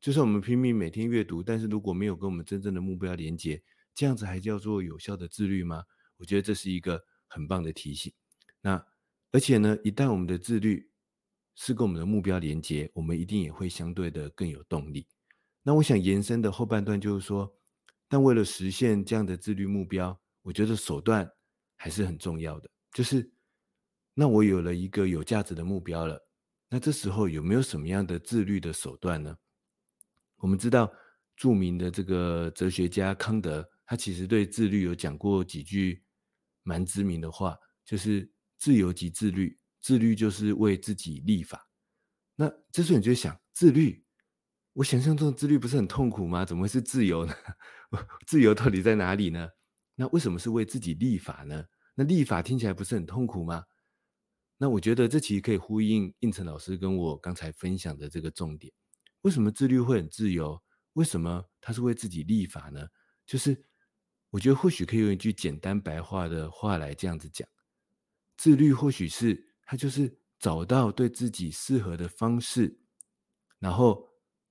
[0.00, 3.62] 就算我们拼命每天阅读，但是如果没有跟我们真正的目标连接，
[3.94, 5.84] 这样子还叫做有效的自律吗？
[6.16, 8.12] 我觉得这是一个很棒的提醒。
[8.60, 8.84] 那
[9.30, 10.90] 而且呢，一旦我们的自律
[11.54, 15.06] 是跟我们的目标连接，我们一定也会相对的更有动力。
[15.62, 17.52] 那我想延伸的后半段就是说，
[18.08, 21.30] 但为了实现这样的自律目标，我觉得手段
[21.76, 22.70] 还是很重要的。
[22.92, 23.30] 就是，
[24.14, 26.26] 那我有了一个有价值的目标了，
[26.68, 29.36] 那这时候有没有什么样的自律的手段呢？
[30.36, 30.90] 我们知道
[31.36, 36.02] 著名的这个哲学家康德，他其实对自律有讲过几句
[36.68, 41.66] 蛮知名的话，就是“自由即自律”，自律就是为自己立法。
[42.36, 44.04] 那这时候你就想，自律。
[44.74, 46.44] 我想象中的自律不是很痛苦吗？
[46.44, 47.34] 怎么会是自由呢？
[48.28, 49.48] 自由到底在哪里呢？
[49.94, 51.64] 那为什么是为自己立法呢？
[51.94, 53.64] 那立法听起来不是很痛苦吗？
[54.58, 58.70] 那我觉得这其实可以呼应胤丞老师跟我刚才分享的这个重点。
[59.22, 60.62] 为什么自律会很自由？
[60.92, 62.86] 为什么他是为自己立法呢？
[63.26, 63.64] 就是
[64.30, 67.48] 我觉得或许可以用一句简单白话的话来这样子讲：
[68.36, 72.78] 自律或许是他就是找到对自己适合的方式，
[73.58, 74.06] 然后。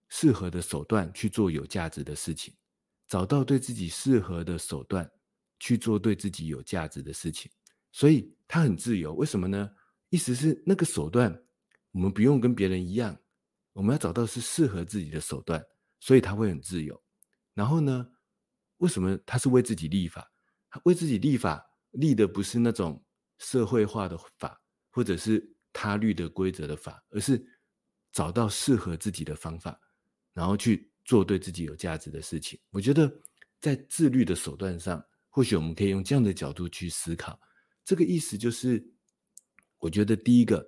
[0.09, 2.53] 适合的手段去做有价值的事情，
[3.09, 5.11] 找到对自己适合的手段
[5.59, 7.51] 去做对自己有价值的事情，
[7.91, 9.13] 所以他很自由。
[9.15, 9.69] 为什么呢？
[10.07, 11.37] 意思是那个手段
[11.91, 13.19] 我们不用跟别人一样，
[13.73, 15.61] 我们要找到是适合自己的手段，
[15.99, 17.03] 所以他会很自由。
[17.53, 18.09] 然后呢，
[18.77, 20.31] 为什么他是为自己立法？
[20.69, 23.03] 他为自己立法立的不是那种
[23.39, 27.43] 社会化的法，或者是他律的规则的法，而是
[28.11, 29.79] 找到适合自己的方法。
[30.33, 32.59] 然后去做对自己有价值的事情。
[32.69, 33.11] 我觉得
[33.59, 37.39] 在自律的手段上，或许我们可以用这样的角度去思考。
[37.83, 38.87] 这个意思就是，
[39.79, 40.63] 我觉得第一个，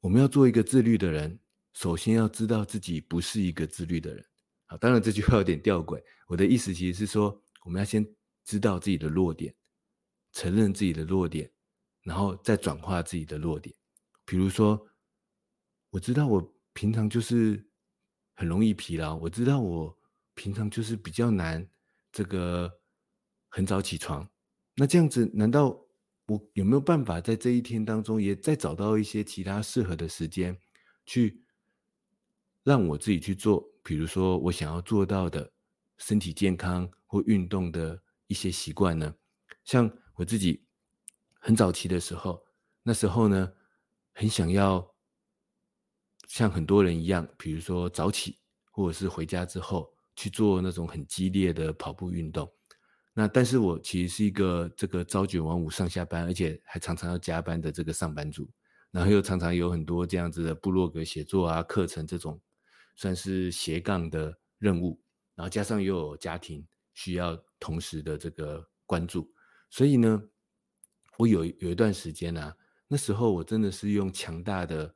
[0.00, 1.38] 我们要做一个自律的人，
[1.72, 4.26] 首先要知道自己不是一个自律的人。
[4.78, 6.02] 当然这句话有点吊诡。
[6.26, 8.06] 我的意思其实是说，我们要先
[8.44, 9.54] 知道自己的弱点，
[10.32, 11.50] 承认自己的弱点，
[12.02, 13.74] 然后再转化自己的弱点。
[14.24, 14.86] 比如说，
[15.90, 17.64] 我知道我平常就是。
[18.36, 19.96] 很容易疲劳，我知道我
[20.34, 21.64] 平常就是比较难，
[22.10, 22.80] 这个
[23.48, 24.28] 很早起床。
[24.74, 25.68] 那这样子，难道
[26.26, 30.58] 我有没有办法在这一天当中，也再找到一些其他适合的时间，
[31.06, 31.44] 去
[32.64, 33.64] 让我自己去做？
[33.84, 35.52] 比如说，我想要做到的
[35.98, 39.14] 身体健康或运动的一些习惯呢？
[39.62, 40.64] 像我自己
[41.38, 42.44] 很早期的时候，
[42.82, 43.52] 那时候呢，
[44.12, 44.92] 很想要。
[46.26, 48.38] 像很多人一样，比如说早起，
[48.72, 52.50] 或者是回家之后去做那种很激烈的跑步运动。
[53.12, 58.50] 那但是我其实是一个这个朝九晚五上下班，而且还常常要加班的这个上班族，
[58.90, 62.40] 然后又常常有很多这样子的部落格写作啊、课程这种
[62.94, 65.00] 算是斜杠的任务，
[65.34, 69.32] 然后加上又有家庭需要同时的这个关注，
[69.70, 70.22] 所以呢，
[71.16, 74.94] 我有有一段时间啊，那时候我真的是用强大的。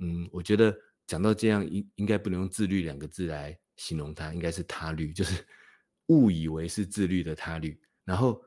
[0.00, 0.72] 嗯，我觉得
[1.08, 5.44] 讲到这样，应应该不能用自律两个字来形容它，应该是他律，就是
[6.06, 7.80] 误以为是自律的他律。
[8.04, 8.40] 然后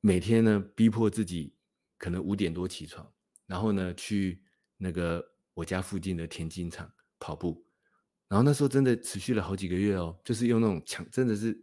[0.00, 1.54] 每天呢，逼迫自己
[1.96, 3.10] 可能五点多起床，
[3.46, 4.42] 然后呢去
[4.76, 7.64] 那个我家附近的田径场跑步。
[8.26, 11.56] 然后那时候真的持续了好几个月哦，就是用那种强，真的是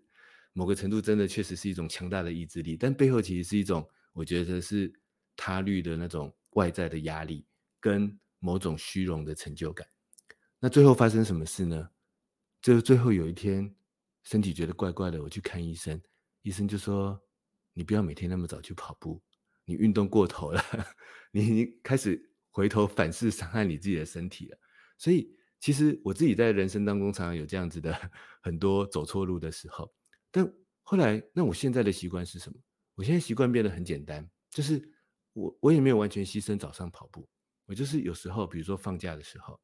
[0.53, 4.89] 某个程度真的确实是一种强大的意志力，但背后其实是一种我觉得是
[5.35, 7.45] 他律的那种外在的压力
[7.79, 9.87] 跟某种虚荣的成就感。
[10.59, 11.89] 那最后发生什么事呢？
[12.61, 13.73] 就最后有一天，
[14.23, 16.01] 身体觉得怪怪的，我去看医生，
[16.41, 17.21] 医生就说
[17.71, 19.21] ：“你不要每天那么早去跑步，
[19.63, 20.61] 你运动过头了，
[21.31, 24.57] 你你开始回头反思伤害你自己的身体了。”
[24.97, 27.93] 所以，其实我自己在人生当中常常有这样子的
[28.41, 29.91] 很多走错路的时候。
[30.31, 30.51] 但
[30.83, 32.59] 后来，那我现在的习惯是什么？
[32.95, 34.91] 我现在习惯变得很简单，就是
[35.33, 37.27] 我我也没有完全牺牲早上跑步，
[37.65, 39.59] 我就是有时候，比如说放假的时候。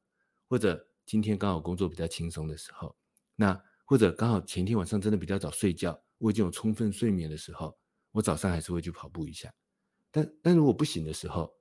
[0.50, 2.96] 或者今天刚好工作比较轻松的时候，
[3.36, 7.76] 那或者刚好前天晚上真的比较早睡觉，我已经有充分睡眠的时候，
[8.12, 9.52] 我早上还是会去跑步一下。
[10.12, 11.52] 但但如果不行的时候，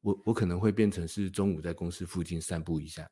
[0.00, 3.10] 我我可能会变成是中午在公司附近散步一下。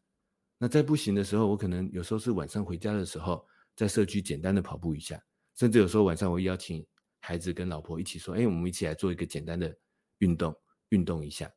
[0.58, 5.22] 那在不行的时候，我可能有时候是晚上回家的时候，在社区简单的跑步一下，
[5.54, 6.84] 甚至有时候晚上我会邀请
[7.20, 9.74] 孩子跟老婆一起说：“哎，我们一起来做一个简单的
[10.18, 10.54] 运动，
[10.90, 11.50] 运动一下。”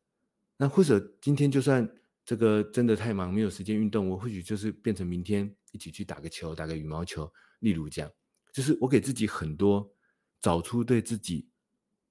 [0.55, 1.89] 那或者今天就算。
[2.23, 4.07] 这个真的太忙，没有时间运动。
[4.07, 7.29] 我或许就是变成明天一起去打个球，打个羽毛球。
[7.61, 8.09] 例如这样，
[8.53, 9.91] 就是我给自己很多
[10.39, 11.49] 找出对自己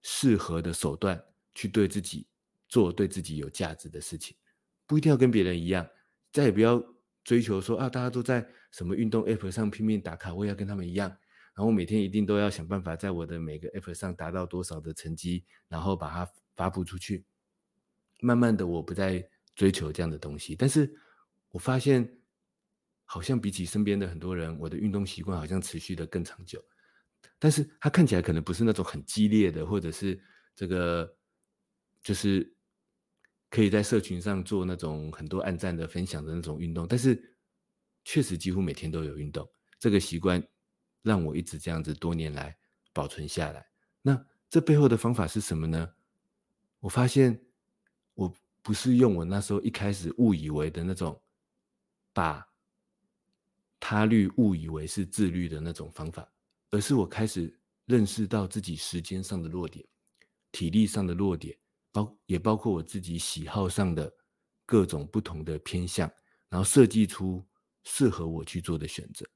[0.02, 1.22] 适合的手段，
[1.54, 2.26] 去对自己
[2.68, 4.36] 做对自己有价值的事情。
[4.84, 5.88] 不一定要跟别人一样，
[6.32, 6.82] 再也不要
[7.24, 11.08] 追求说啊，大家都在什么运动 app 上拼命打卡，我也要跟他们一样。
[11.08, 17.24] 然后我每天一定都要想办法在我的每个 app 上达到多少的成绩，然后把它发布出去。
[18.20, 19.28] 慢慢的，我不再。
[19.56, 20.90] 追求这样的东西，但是
[21.50, 22.08] 我发现，
[23.04, 26.64] 好像比起身边的很多人，我的运动习惯好像持续的更长久。
[27.38, 30.18] 但是它看起来可能不是那种很激烈的，或者是
[30.54, 31.14] 这个
[32.02, 32.50] 就是
[33.50, 36.86] 可以在社群上做那种很多暗赞的分享的那种运动。
[36.88, 37.36] 但是
[38.04, 39.46] 确实几乎每天都有运动，
[39.78, 40.42] 这个习惯
[41.02, 42.56] 让我一直这样子多年来
[42.94, 43.66] 保存下来。
[44.00, 45.92] 那这背后的方法是什么呢？
[46.78, 47.38] 我发现
[48.14, 48.34] 我。
[48.62, 51.18] 不是用我那时候一开始误以为的那种，
[52.12, 52.46] 把
[53.80, 56.30] 他律误以为是自律的那种方法，
[56.68, 59.82] 而是我开始认识到自己时间上的弱点、
[60.52, 61.56] 体力上的弱点，
[61.92, 64.12] 包也包括我自己喜好上的
[64.64, 66.10] 各种不同的偏向，
[66.48, 67.44] 然后设计出
[67.84, 69.26] 适合我去做的选择。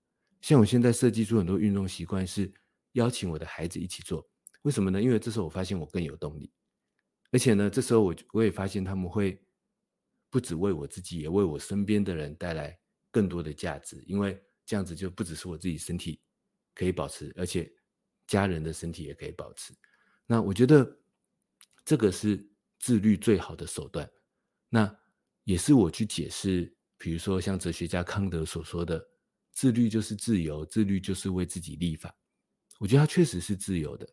[0.40, 2.52] 像我现在设计出很多运动习惯，是
[2.92, 4.28] 邀请我的孩子一起做，
[4.62, 5.02] 为什么呢？
[5.02, 6.52] 因为这时候我发现我更有动力。
[7.32, 9.42] 而且呢，这时候我我也发现他们会
[10.30, 12.78] 不只为我自己，也为我身边的人带来
[13.10, 14.04] 更多的价值。
[14.06, 16.20] 因为这样子就不只是我自己身体
[16.74, 17.68] 可以保持，而且
[18.26, 19.74] 家人的身体也可以保持。
[20.26, 20.96] 那我觉得
[21.84, 24.08] 这个是自律最好的手段。
[24.68, 24.92] 那
[25.44, 29.04] 也是我去解释，比如说像哲学家康德所说的，
[29.52, 32.14] 自律就是自由，自律就是为自己立法。
[32.80, 34.08] 我觉得他确实是自由的。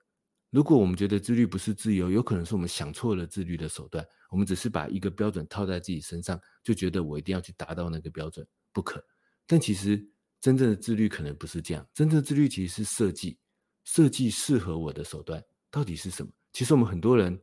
[0.49, 4.05] 如果我们觉得自律不是自由，有可能是我们想错了自律的手段。
[4.29, 9.03] 我们只是把一个标准套在自己身上，就觉得我一定要去达到那个标准，不可。
[9.47, 9.97] 但其实
[10.41, 13.39] 真正的自律可能不是这样，真正的自律其实是设计，
[13.85, 16.31] 设计适合我的手段到底是什么？
[16.51, 17.41] 其实我们很多人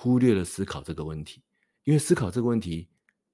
[0.00, 1.42] 忽略了思考这个问题，
[1.82, 2.88] 因为思考这个问题，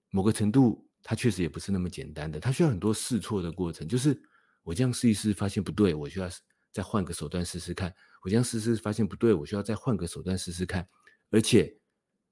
[0.08, 3.86] 某个程度它确实也不是那么简单的，它需要很多试错的过程。
[3.86, 4.18] 就是
[4.62, 6.30] 我这样试一试，发现不对，我需要
[6.72, 7.94] 再换个手段试试看。
[8.22, 10.88] 我这样试试发现不对，我需要再换个手段试试看。
[11.28, 11.76] 而且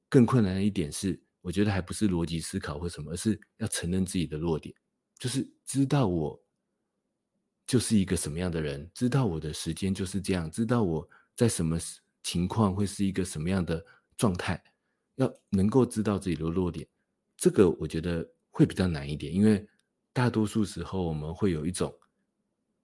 [0.09, 4.75] 更困难的一点是，我觉得还不是逻辑思考或什么，而是要承认自己的弱点，
[5.19, 6.43] 就是知道我
[7.67, 11.79] 就是一个什么样的人，知道我的时间就是这样，知道我在什么
[12.23, 13.85] 情况会是一个什么样的
[14.23, 14.63] 状态，
[15.17, 16.87] 要能够知道自己的弱点，
[17.37, 19.67] 这个我觉得会比较难一点，因为
[20.13, 21.93] 大多数时候我们会有一种，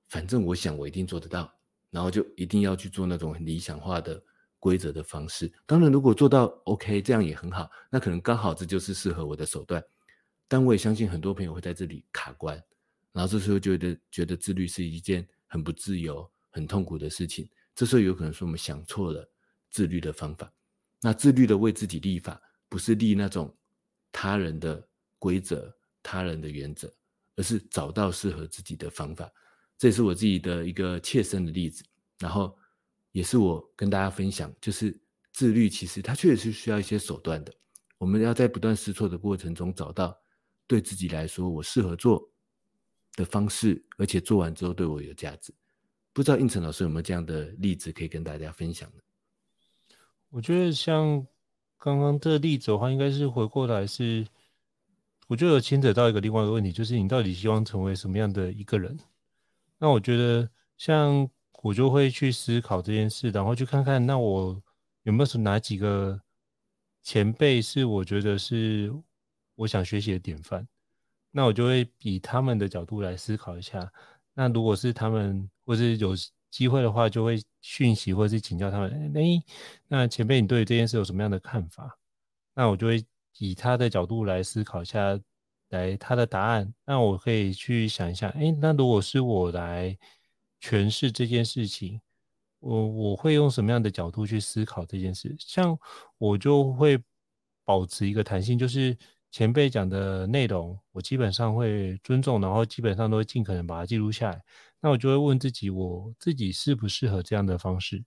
[0.09, 1.55] 反正我想我一定做得到。
[1.91, 4.23] 然后就一定要去做那种很理想化的
[4.59, 5.51] 规则的方式。
[5.65, 7.71] 当然，如果做到 OK，这样也很好。
[7.91, 9.83] 那可能刚好这就是适合我的手段。
[10.47, 12.63] 但我也相信很多朋友会在这里卡关，
[13.11, 17.49] 然后这时候觉得觉得自律是一件很不自由、很痛苦的事情。
[17.75, 19.27] 这时候有可能是我们想错了
[19.71, 20.53] 自律的方法。
[21.01, 23.57] 那自律的为自己立法，不是立那种
[24.11, 24.87] 他人的
[25.19, 25.73] 规则、
[26.03, 26.93] 他人的原则，
[27.37, 29.31] 而是找到适合自己的方法。
[29.77, 31.85] 这也是我自己的一个切身的例子，
[32.19, 32.57] 然后
[33.13, 35.01] 也是我跟大家分享，就是
[35.33, 37.55] 自律其实它确实是需要一些手段的。
[37.97, 40.17] 我们要在不断试错的过程中找到
[40.67, 42.29] 对自己来说我适合做
[43.15, 45.55] 的方式，而且做完之后对我有价值。
[46.13, 49.03] 不知道应成老师有没有这样的例子可以跟大家分享呢？
[50.31, 51.27] 我觉得像
[51.79, 54.27] 刚刚这例子的话，应该是回过来是，
[55.27, 58.99] 我觉得有牵扯到一个另外一个问题，就是你到底希望成为什么样的一个人？
[59.79, 61.29] 那我觉得像
[61.63, 64.61] 我就会去思考这件事，然后去看看那我
[65.05, 66.21] 有没有什么哪几个
[67.03, 68.93] 前辈是我觉得是
[69.55, 70.69] 我想学习的典范，
[71.31, 73.91] 那我就会以他们的角度来思考一下。
[74.35, 76.15] 那如果是他们，或是有。
[76.51, 79.13] 机会的话，就会讯息或者是请教他们。
[79.17, 79.43] 哎，
[79.87, 81.99] 那前辈，你对这件事有什么样的看法？
[82.55, 83.05] 那我就会
[83.39, 85.19] 以他的角度来思考一下，
[85.69, 86.73] 来他的答案。
[86.85, 89.97] 那我可以去想一下，哎，那如果是我来
[90.61, 92.01] 诠释这件事情，
[92.61, 95.37] 我我会用什么样的角度去思考这件事？
[95.39, 95.79] 像
[96.19, 96.99] 我就会
[97.65, 98.97] 保持一个弹性，就是。
[99.31, 104.43] 前辈讲的内容，我基本上会尊重，然后基本上都会尽可能把它记录下来。
[104.81, 108.05] 那我就会问自己，我自己适不适合这样的方式？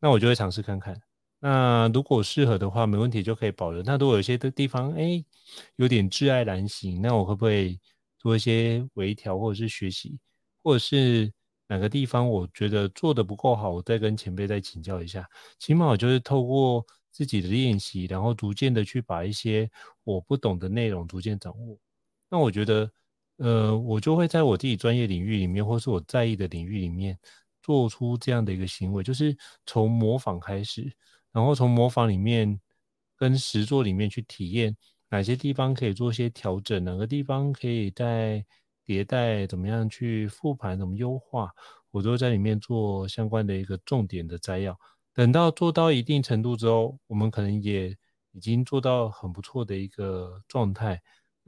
[0.00, 1.00] 那我就会尝试看看。
[1.38, 3.82] 那如果适合的话，没问题就可以保留。
[3.82, 5.24] 那如果有些的地方，哎，
[5.76, 7.78] 有点挚爱难行，那我会不会
[8.18, 10.18] 做一些微调，或者是学习，
[10.62, 11.32] 或者是
[11.66, 15.28] 哪个地方我觉得做得不够好，我再跟前辈再请教一下。
[15.58, 16.84] 起码我就是透过。
[17.12, 19.68] 自己的练习，然后逐渐的去把一些
[20.04, 21.76] 我不懂的内容逐渐掌握。
[22.30, 22.88] 那我觉得，
[23.40, 27.18] 呃，我就会在我自己专业领域里面，或是我在意的领域里面，
[27.62, 29.34] 做出这样的一个行为，就是
[29.64, 30.92] 从模仿开始，
[31.32, 32.60] 然后从模仿里面
[33.16, 34.76] 跟实作里面去体验
[35.08, 38.44] 哪些地方可以做一些调整，哪个地方可以再
[38.84, 41.50] 迭代，怎么样去复盘，怎么优化，
[41.90, 44.78] 我都在里面做相关的一个重点的摘要。
[45.14, 47.96] 等到做到一定程度之后，我们可能也
[48.32, 51.00] 已经做到很不错的一个状态。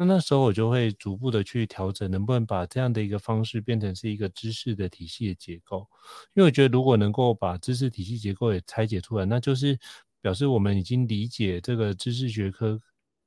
[0.04, 5.86] 那那时候我就会逐步的去调整，能不能把这样的一个方式变成是一个知识的体系的结构？
[6.34, 9.78] 因为我觉得如果能够把知识体系结构也拆解出来，那就是
[10.20, 12.80] 表示我们已经理解这个知识学科，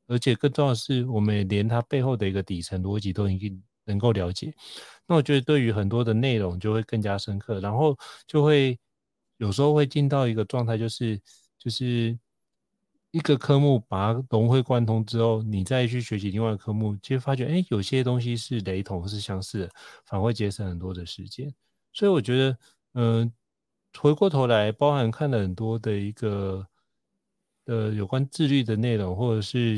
[0.07, 4.53] 而且更重要的是，我们连它背后的一个底层逻辑都已经能够了解。
[5.07, 7.97] 那我觉得对于很多的内容就会更加深刻，然后
[8.27, 8.77] 就会。
[9.37, 11.19] 有时候会进到一个状态，就是
[11.59, 12.17] 就是
[13.15, 19.71] 一个科目把它融会贯通之后，你再去学习另外一个科目，其实发觉，哎，有些东西是雷同，是相似的，
[20.03, 21.49] 反而会节省很多的时间。
[21.93, 22.57] 所以我觉得，
[22.95, 23.31] 嗯、
[23.97, 26.67] 回过头来，包含看了很多的一个
[27.67, 29.77] 呃有关自律的内容，或者是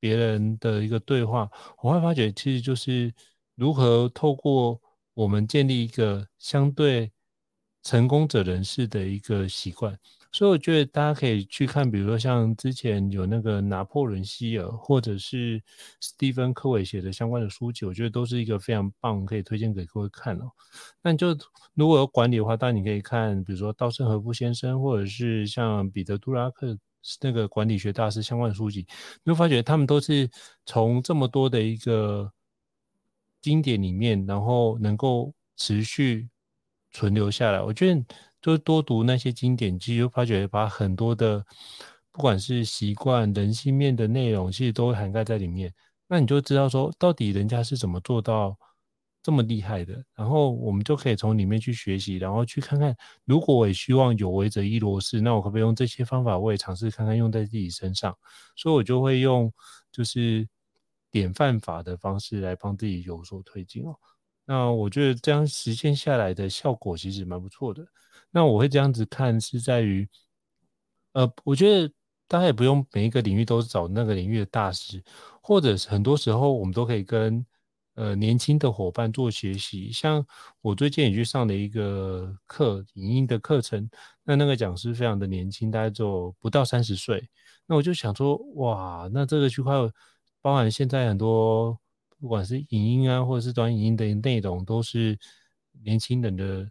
[0.00, 1.48] 别人的一个对话，
[1.80, 3.14] 我会发觉，其实就是
[3.54, 4.80] 如何透过
[5.14, 7.12] 我们建立一个相对。
[7.82, 9.96] 成功者人士的一个习惯，
[10.36, 15.62] 所以我觉得大家可以去看，比如说像之前有那个拿破仑希尔，或者是
[15.98, 20.50] 史蒂芬科维写的相关的书籍，我觉得都是一个非常棒，可以推荐给各位看哦。
[21.00, 21.34] 那就
[21.72, 26.76] 如果有管理的话，当然你可以看，比如说稻盛和夫先生，或者是像彼得杜拉克
[27.22, 28.86] 那个管理学大师相关的书籍，
[29.24, 30.28] 你会发觉他们都是
[30.66, 32.30] 从这么多的一个
[33.40, 36.28] 经典里面，然后能够持续。
[36.92, 38.02] 存留下来，我觉得
[38.46, 41.44] 就多读那些经典，其实就发觉把很多的
[42.12, 45.74] 不管是习惯、人性面的内容，其实都涵盖在里面。
[46.06, 48.56] 那你就知道说，到底人家是怎么做到
[49.20, 58.16] 这么厉害的，然后我们就可以从里面去学习，然后去看看，如果我也希望有为者亦若是，那我可不可以用这些方法，我也尝试看看用在自己身上？
[58.54, 59.52] 所以我就会用
[59.90, 60.46] 就是
[61.10, 63.96] 典范法的方式来帮自己有所推进哦。
[64.44, 67.84] 那我觉得这样实现下来的效果其实蛮不错的。
[68.30, 70.08] 那我会这样子看，是在于，
[71.12, 71.92] 呃，我觉得
[72.28, 75.02] 大家也不用每一个领域都找那个领域的大师，
[75.42, 77.44] 或者是很多时候我们都可以跟
[77.94, 79.90] 呃年轻的伙伴做学习。
[79.90, 80.24] 像
[80.60, 83.88] 我最近也去上了一个课，影音的课程，
[84.22, 87.28] 那那个讲师非常的年轻，大概就不到三十岁。
[87.66, 89.74] 那我就想说，哇，那这个区块
[90.40, 91.78] 包含现在很多。
[92.18, 95.18] 不管是影音啊，或者是短影音的内容，都是
[95.82, 96.66] 年轻人的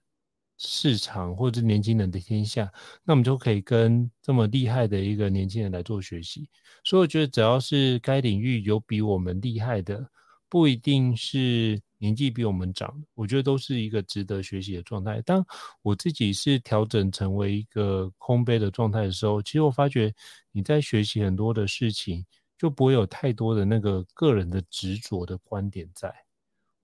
[0.58, 2.72] 市场，或者年轻人的天下。
[3.04, 6.50] 那我们就可以跟这么厉害的一个年轻人来做学习。
[6.84, 10.10] 所以我觉得，只要是该领域有比我们厉害的，
[10.50, 15.22] 不一定是年纪比我们长，我觉得都是一个值得学习的状态。
[15.22, 15.46] 当
[15.82, 20.14] 我自己是调整成为一个空杯的状态的时候，其实我发觉
[20.52, 22.26] 你在学习很多的事情。
[22.58, 26.25] 就不会有太多的那个个人的执着的观点在。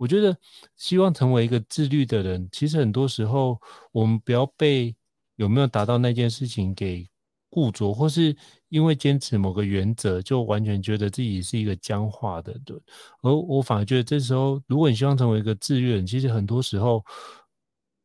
[0.02, 0.36] 我觉得，
[0.78, 4.96] 希望成为一个自律的人，其实很多时候我们不要被
[5.36, 7.08] 有没有达到那件事情给
[7.52, 8.36] 固着，或是
[8.70, 12.82] 因为坚持某个原则，就完全觉得自己是一个僵化的人。
[13.22, 17.06] 而我反而觉得，这时候如果你希望成为一个自律人，其实很多时候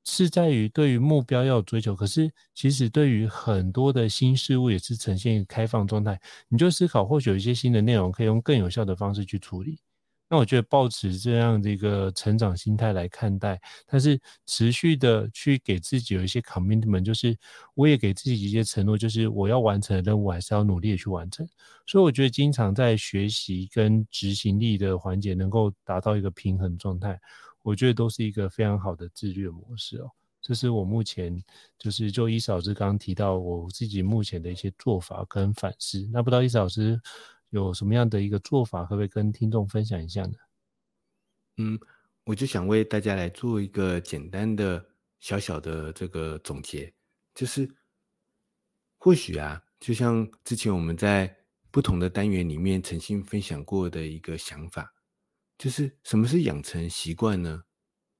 [0.05, 6.21] 是在于对于目标要有追求，可是其实对于很多的新事物也是呈现一个开放状态。
[6.49, 9.79] 你就思考，或许有一些新的内容可以用更有效的方式去处理。
[10.29, 17.37] 那我觉得抱持这样的一个成长心态来看待，但是持续的去给自己有一些 commitment，就是
[17.75, 21.49] 我也给自己一些承诺，就是我要完成的任务还是要努力的去完成。
[21.87, 27.17] 所以我觉得经常在学习跟执行力的环节能够达到一个平衡状态，
[27.63, 30.11] 我觉得都是一个非常好的自律模式哦。
[30.43, 31.41] 这是我目前
[31.79, 36.09] 就是就伊嫂老师刚刚提到我自己目前的一些做法跟反思。
[36.13, 37.01] 那不知道伊嫂老师。
[37.51, 40.35] 有什么样的一个做法，可不可以跟听众分享一下呢？
[41.59, 41.79] 嗯，
[42.25, 44.85] 我就想为大家来做一个简单的
[45.21, 46.93] 小小的这个总结，
[47.35, 47.67] 就是
[48.99, 51.35] 或许啊，就像之前我们在
[51.71, 54.93] 不同的单元里面曾经分享过的一个想法，
[55.57, 57.63] 就是什么是养成习惯呢？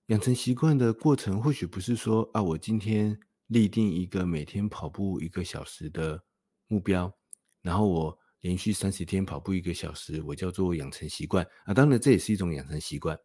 [0.07, 3.19] 养成习惯的过程，或许不是说啊，我今天
[3.49, 6.25] 立定一个每天跑步一个小时的
[6.69, 7.13] 目标，
[7.61, 8.19] 然后我。
[8.47, 11.75] 连续三十天跑步一个小时，我叫做养成习惯啊。
[11.75, 13.19] 当然，这也是一种养成习惯，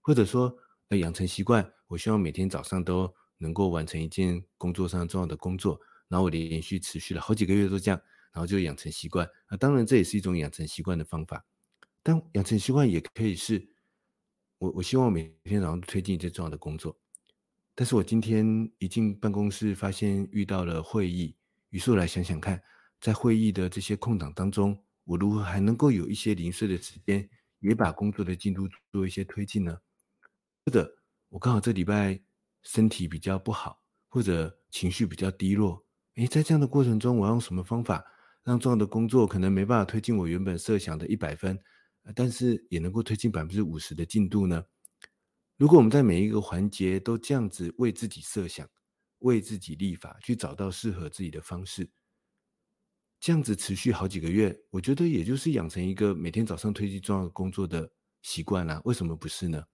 [0.00, 0.56] 或者说，
[0.86, 8.00] 呃，养成习惯，我希望每天早上都能够完成一件工作上重要的工作，然后我连续持续了好几个月都这样，
[8.32, 9.56] 然后就养成习惯啊。
[9.56, 11.44] 当然，这也是一种养成习惯的方法。
[12.04, 13.70] 但养成习惯也可以是，
[14.58, 16.96] 我我希望每天早上推进一件重要的工作，
[17.74, 21.34] 但是我今天一进办公室，发现遇到了会议，
[21.70, 22.62] 于是我来想想看。
[23.00, 27.28] 在会议的这些空档当中，我如何还能够有一些零碎的时间，
[27.60, 29.78] 也把工作的进度做一些推进呢？
[30.64, 32.20] 或者我刚好这礼拜
[32.62, 35.84] 身体比较不好，或者情绪比较低落，
[36.16, 38.04] 诶，在这样的过程中，我要用什么方法
[38.44, 41.58] 让重要的工作可能没办法推进我原本设想的一百分，
[42.14, 44.64] 但是也能够推进百分之五十的进度呢？
[45.56, 48.68] 如果我们在每一个环节都这样子为自己设想，
[49.20, 51.90] 为自己立法，去找到适合自己的方式。
[53.20, 57.90] 这样子持续好几个月，我觉得也就是养成一个每天早上推进重要工作的
[58.22, 58.80] 习惯啦。
[58.84, 59.64] 为什么不是呢？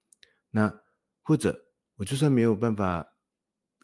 [0.51, 0.73] 那
[1.21, 1.55] 或者
[1.97, 3.07] 我就算没有办法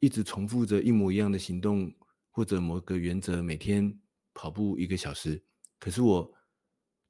[0.00, 1.92] 一直重复着一模一样的行动，
[2.30, 4.00] 或者某个原则，每天
[4.32, 5.44] 跑步一个小时，
[5.78, 6.32] 可是我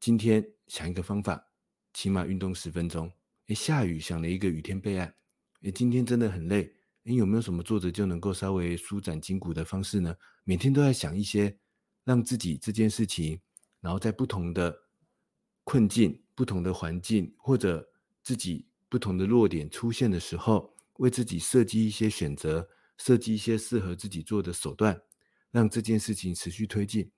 [0.00, 1.52] 今天想一个方法，
[1.92, 3.12] 起码运动十分钟。
[3.46, 5.14] 诶，下雨想了一个雨天备案。
[5.62, 6.74] 诶，今天真的很累，
[7.04, 10.16] 诶，有没有什么做着就能够稍微舒展筋骨的方式呢？
[10.42, 11.56] 每天都在想一些。
[12.10, 13.40] 让自己这件事情，
[13.80, 14.76] 然后在不同的
[15.62, 17.88] 困境、不同的环境，或者
[18.20, 25.00] 自己不同的弱点出现的时候，为自己设计一些选择，设计一些适合自己做的手段，
[25.52, 27.12] 让这件事情持续推进。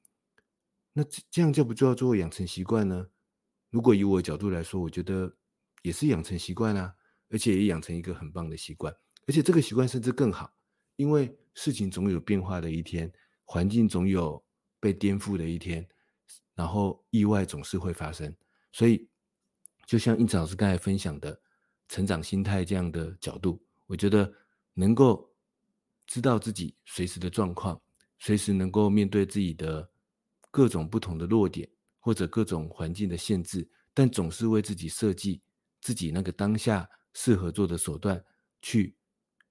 [0.93, 3.07] 那这这样就不就要做养成习惯呢？
[3.71, 5.35] 如果以我的角度来说，我觉得
[5.81, 6.95] 也是养成习惯啊，
[7.31, 8.95] 而且也养成一个很棒的习惯，
[9.27, 10.53] 而且这个习惯甚至更好，
[10.97, 13.11] 因为事情总有变化的一天，
[13.47, 14.42] 环境总有。
[14.83, 15.89] 被颠覆的一天，
[16.57, 18.35] 然后意外总是会发生，
[18.73, 19.09] 所以
[19.87, 21.41] 就像印子老师刚才分享的
[21.89, 24.29] 成长心态这样的角度，我觉得
[24.75, 25.33] 能够
[26.05, 27.81] 知道自己随时的状况，
[28.19, 29.89] 随时能够面对自己的
[30.51, 31.71] 各种不同的弱点
[32.01, 35.41] 或者各种环境的限制，但总是为自己设计
[35.81, 38.21] 自己那个当下适合做的手段，
[38.61, 38.97] 去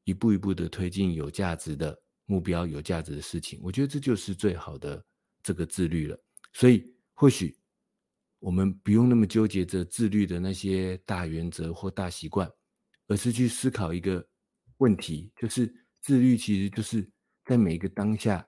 [0.04, 3.62] 一步一步的推进有价值的目标、有价值的事情。
[3.64, 5.02] 我觉得这就是最好的。
[5.44, 6.20] 这个自律了，
[6.54, 7.58] 所以或许
[8.40, 12.52] 我们不用那么纠结着自律的那些大原则或大习惯，
[13.08, 14.28] 而是去思考一个
[14.78, 17.10] 问题，就是自律其实就是
[17.46, 18.48] 在每一个当下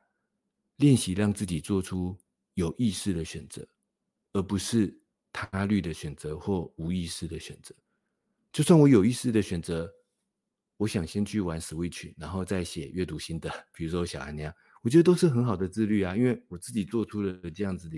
[0.77, 2.17] 练习让自己做出
[2.55, 3.67] 有意识的选择，
[4.33, 4.99] 而不是
[5.31, 7.75] 他律的选择或无意识的选择。
[8.51, 9.91] 就算我有意识的选择，
[10.77, 14.53] 我想先去玩 Switch，然后再写阅读心得，比如说小安那样。
[14.83, 17.97] 我觉得都是很好的自律啊，因为我自己做出了这样子的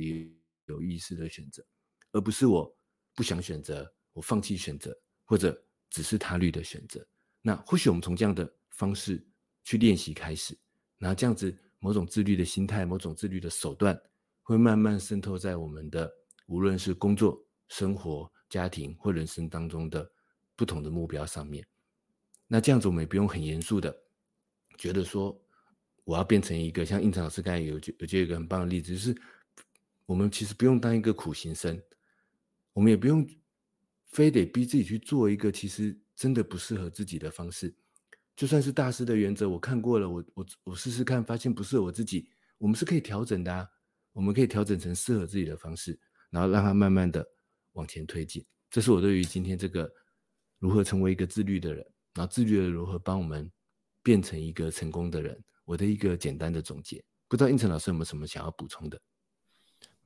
[0.67, 1.65] 有意识的选择，
[2.11, 2.77] 而不是我
[3.15, 5.59] 不想选择，我放弃选择，或者
[5.89, 7.03] 只是他律的选择。
[7.41, 9.25] 那或许我们从这样的方式
[9.63, 10.55] 去练习开始，
[10.99, 13.99] 然后这样子某种自律的心态、某种自律的手段，
[14.43, 16.13] 会慢慢渗透在我们的
[16.45, 20.07] 无论是工作、生活、家庭或人生当中的
[20.55, 21.65] 不同的目标上面。
[22.45, 23.91] 那这样子我们也不用很严肃的
[24.77, 25.35] 觉得说。
[26.05, 29.13] 我要变成一个像印成老师刚才有就有一个很棒的例子，就是
[30.05, 31.77] 我们其实不用当一个苦行僧，
[32.71, 33.27] 我们也不用
[34.05, 37.75] 非得逼自己去做一个其实真的不适合自己的方式。
[38.35, 43.67] 就算是大师的原则，我看过了，我我我试试看，发现不适合我自己，我们是可以调整的啊，
[44.13, 45.99] 我们可以调整成适合自己的方式，
[46.29, 47.25] 然后让它慢慢的
[47.73, 48.45] 往前推进。
[48.69, 49.89] 这是我对于今天这个
[50.59, 53.49] 如何成为一个自律的人，然后自律的如何帮我们
[54.03, 57.03] 变成一个成功的人，我的一个简单的总结。
[57.27, 58.97] 不知道胤丞老师有没有什么想要补充的？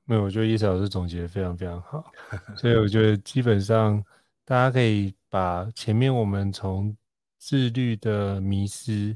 [0.06, 2.12] 没有，我觉得伊斯老师总结的非常非常好，
[2.58, 4.04] 所以我觉得基本上
[4.44, 6.98] 大家可以把前面我们从
[7.38, 9.16] 自律的迷失，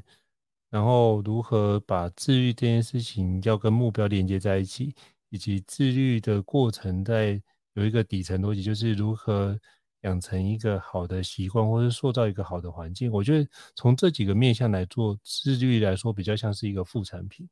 [0.70, 4.94] 然后如何把自律这件事情要跟目标连接在一起，
[5.30, 7.42] 以及自律的过程在
[7.72, 9.58] 有一个底层逻辑，就是如何
[10.04, 13.12] 养成一个好的习惯，或是塑造一个好的环境。
[13.12, 17.46] 我觉得从这几个面向来做自律来说，比较像是一个副产品。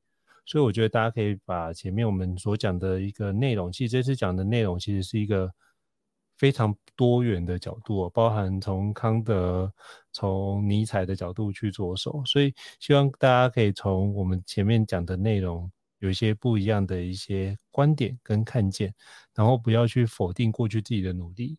[0.45, 5.49] 所以我觉得大家可以把前面我们所讲的一个内容，其实这次讲的内容其实是一个
[6.37, 9.73] 非常多元的角度，包含从康德、
[10.13, 12.23] 从尼采的角度去着手。
[12.27, 18.93] 所以希望大家可以从我们前面讲的内容有一些不一样的一些观点跟看见，
[19.35, 21.57] 然后不要去否定过去自己的努力，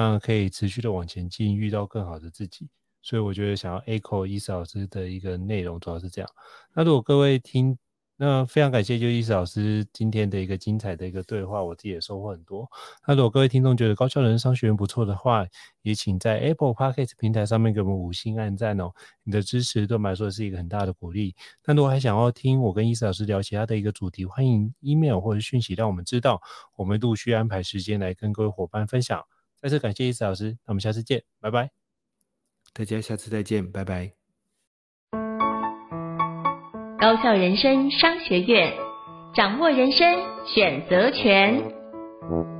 [0.00, 2.68] 让可以持续的往前进，遇到更好的自己。
[3.00, 6.28] 所以我觉得想要 echo 伊斯老师的一个内容主要是这样。
[6.74, 7.78] 那如果各位听，
[8.16, 12.68] 那非常感谢，就伊斯老师今天的一个精彩的一个对话，我自己也收获很多。
[13.06, 15.46] 那如果各位听众觉得高效人生商学院不错的话，
[15.82, 18.90] 也请在 Apple Podcast 平台上面给我们五星按赞哦，
[19.22, 21.36] 你的支持对我们来说是一个很大的鼓励。
[21.64, 26.40] 那如果还想要听我跟伊斯老师聊其他的一个主题，欢迎 email 或者讯息让我们知道，
[26.76, 29.22] 我们陆续安排时间来跟各位伙伴分享。
[29.64, 31.70] 再次感谢伊思老师，那我们下次见，拜拜。
[32.74, 34.12] 大家下次再见，拜拜。
[36.98, 38.74] 高校人生商学院，
[39.34, 40.06] 掌握人生
[40.44, 42.53] 选择权。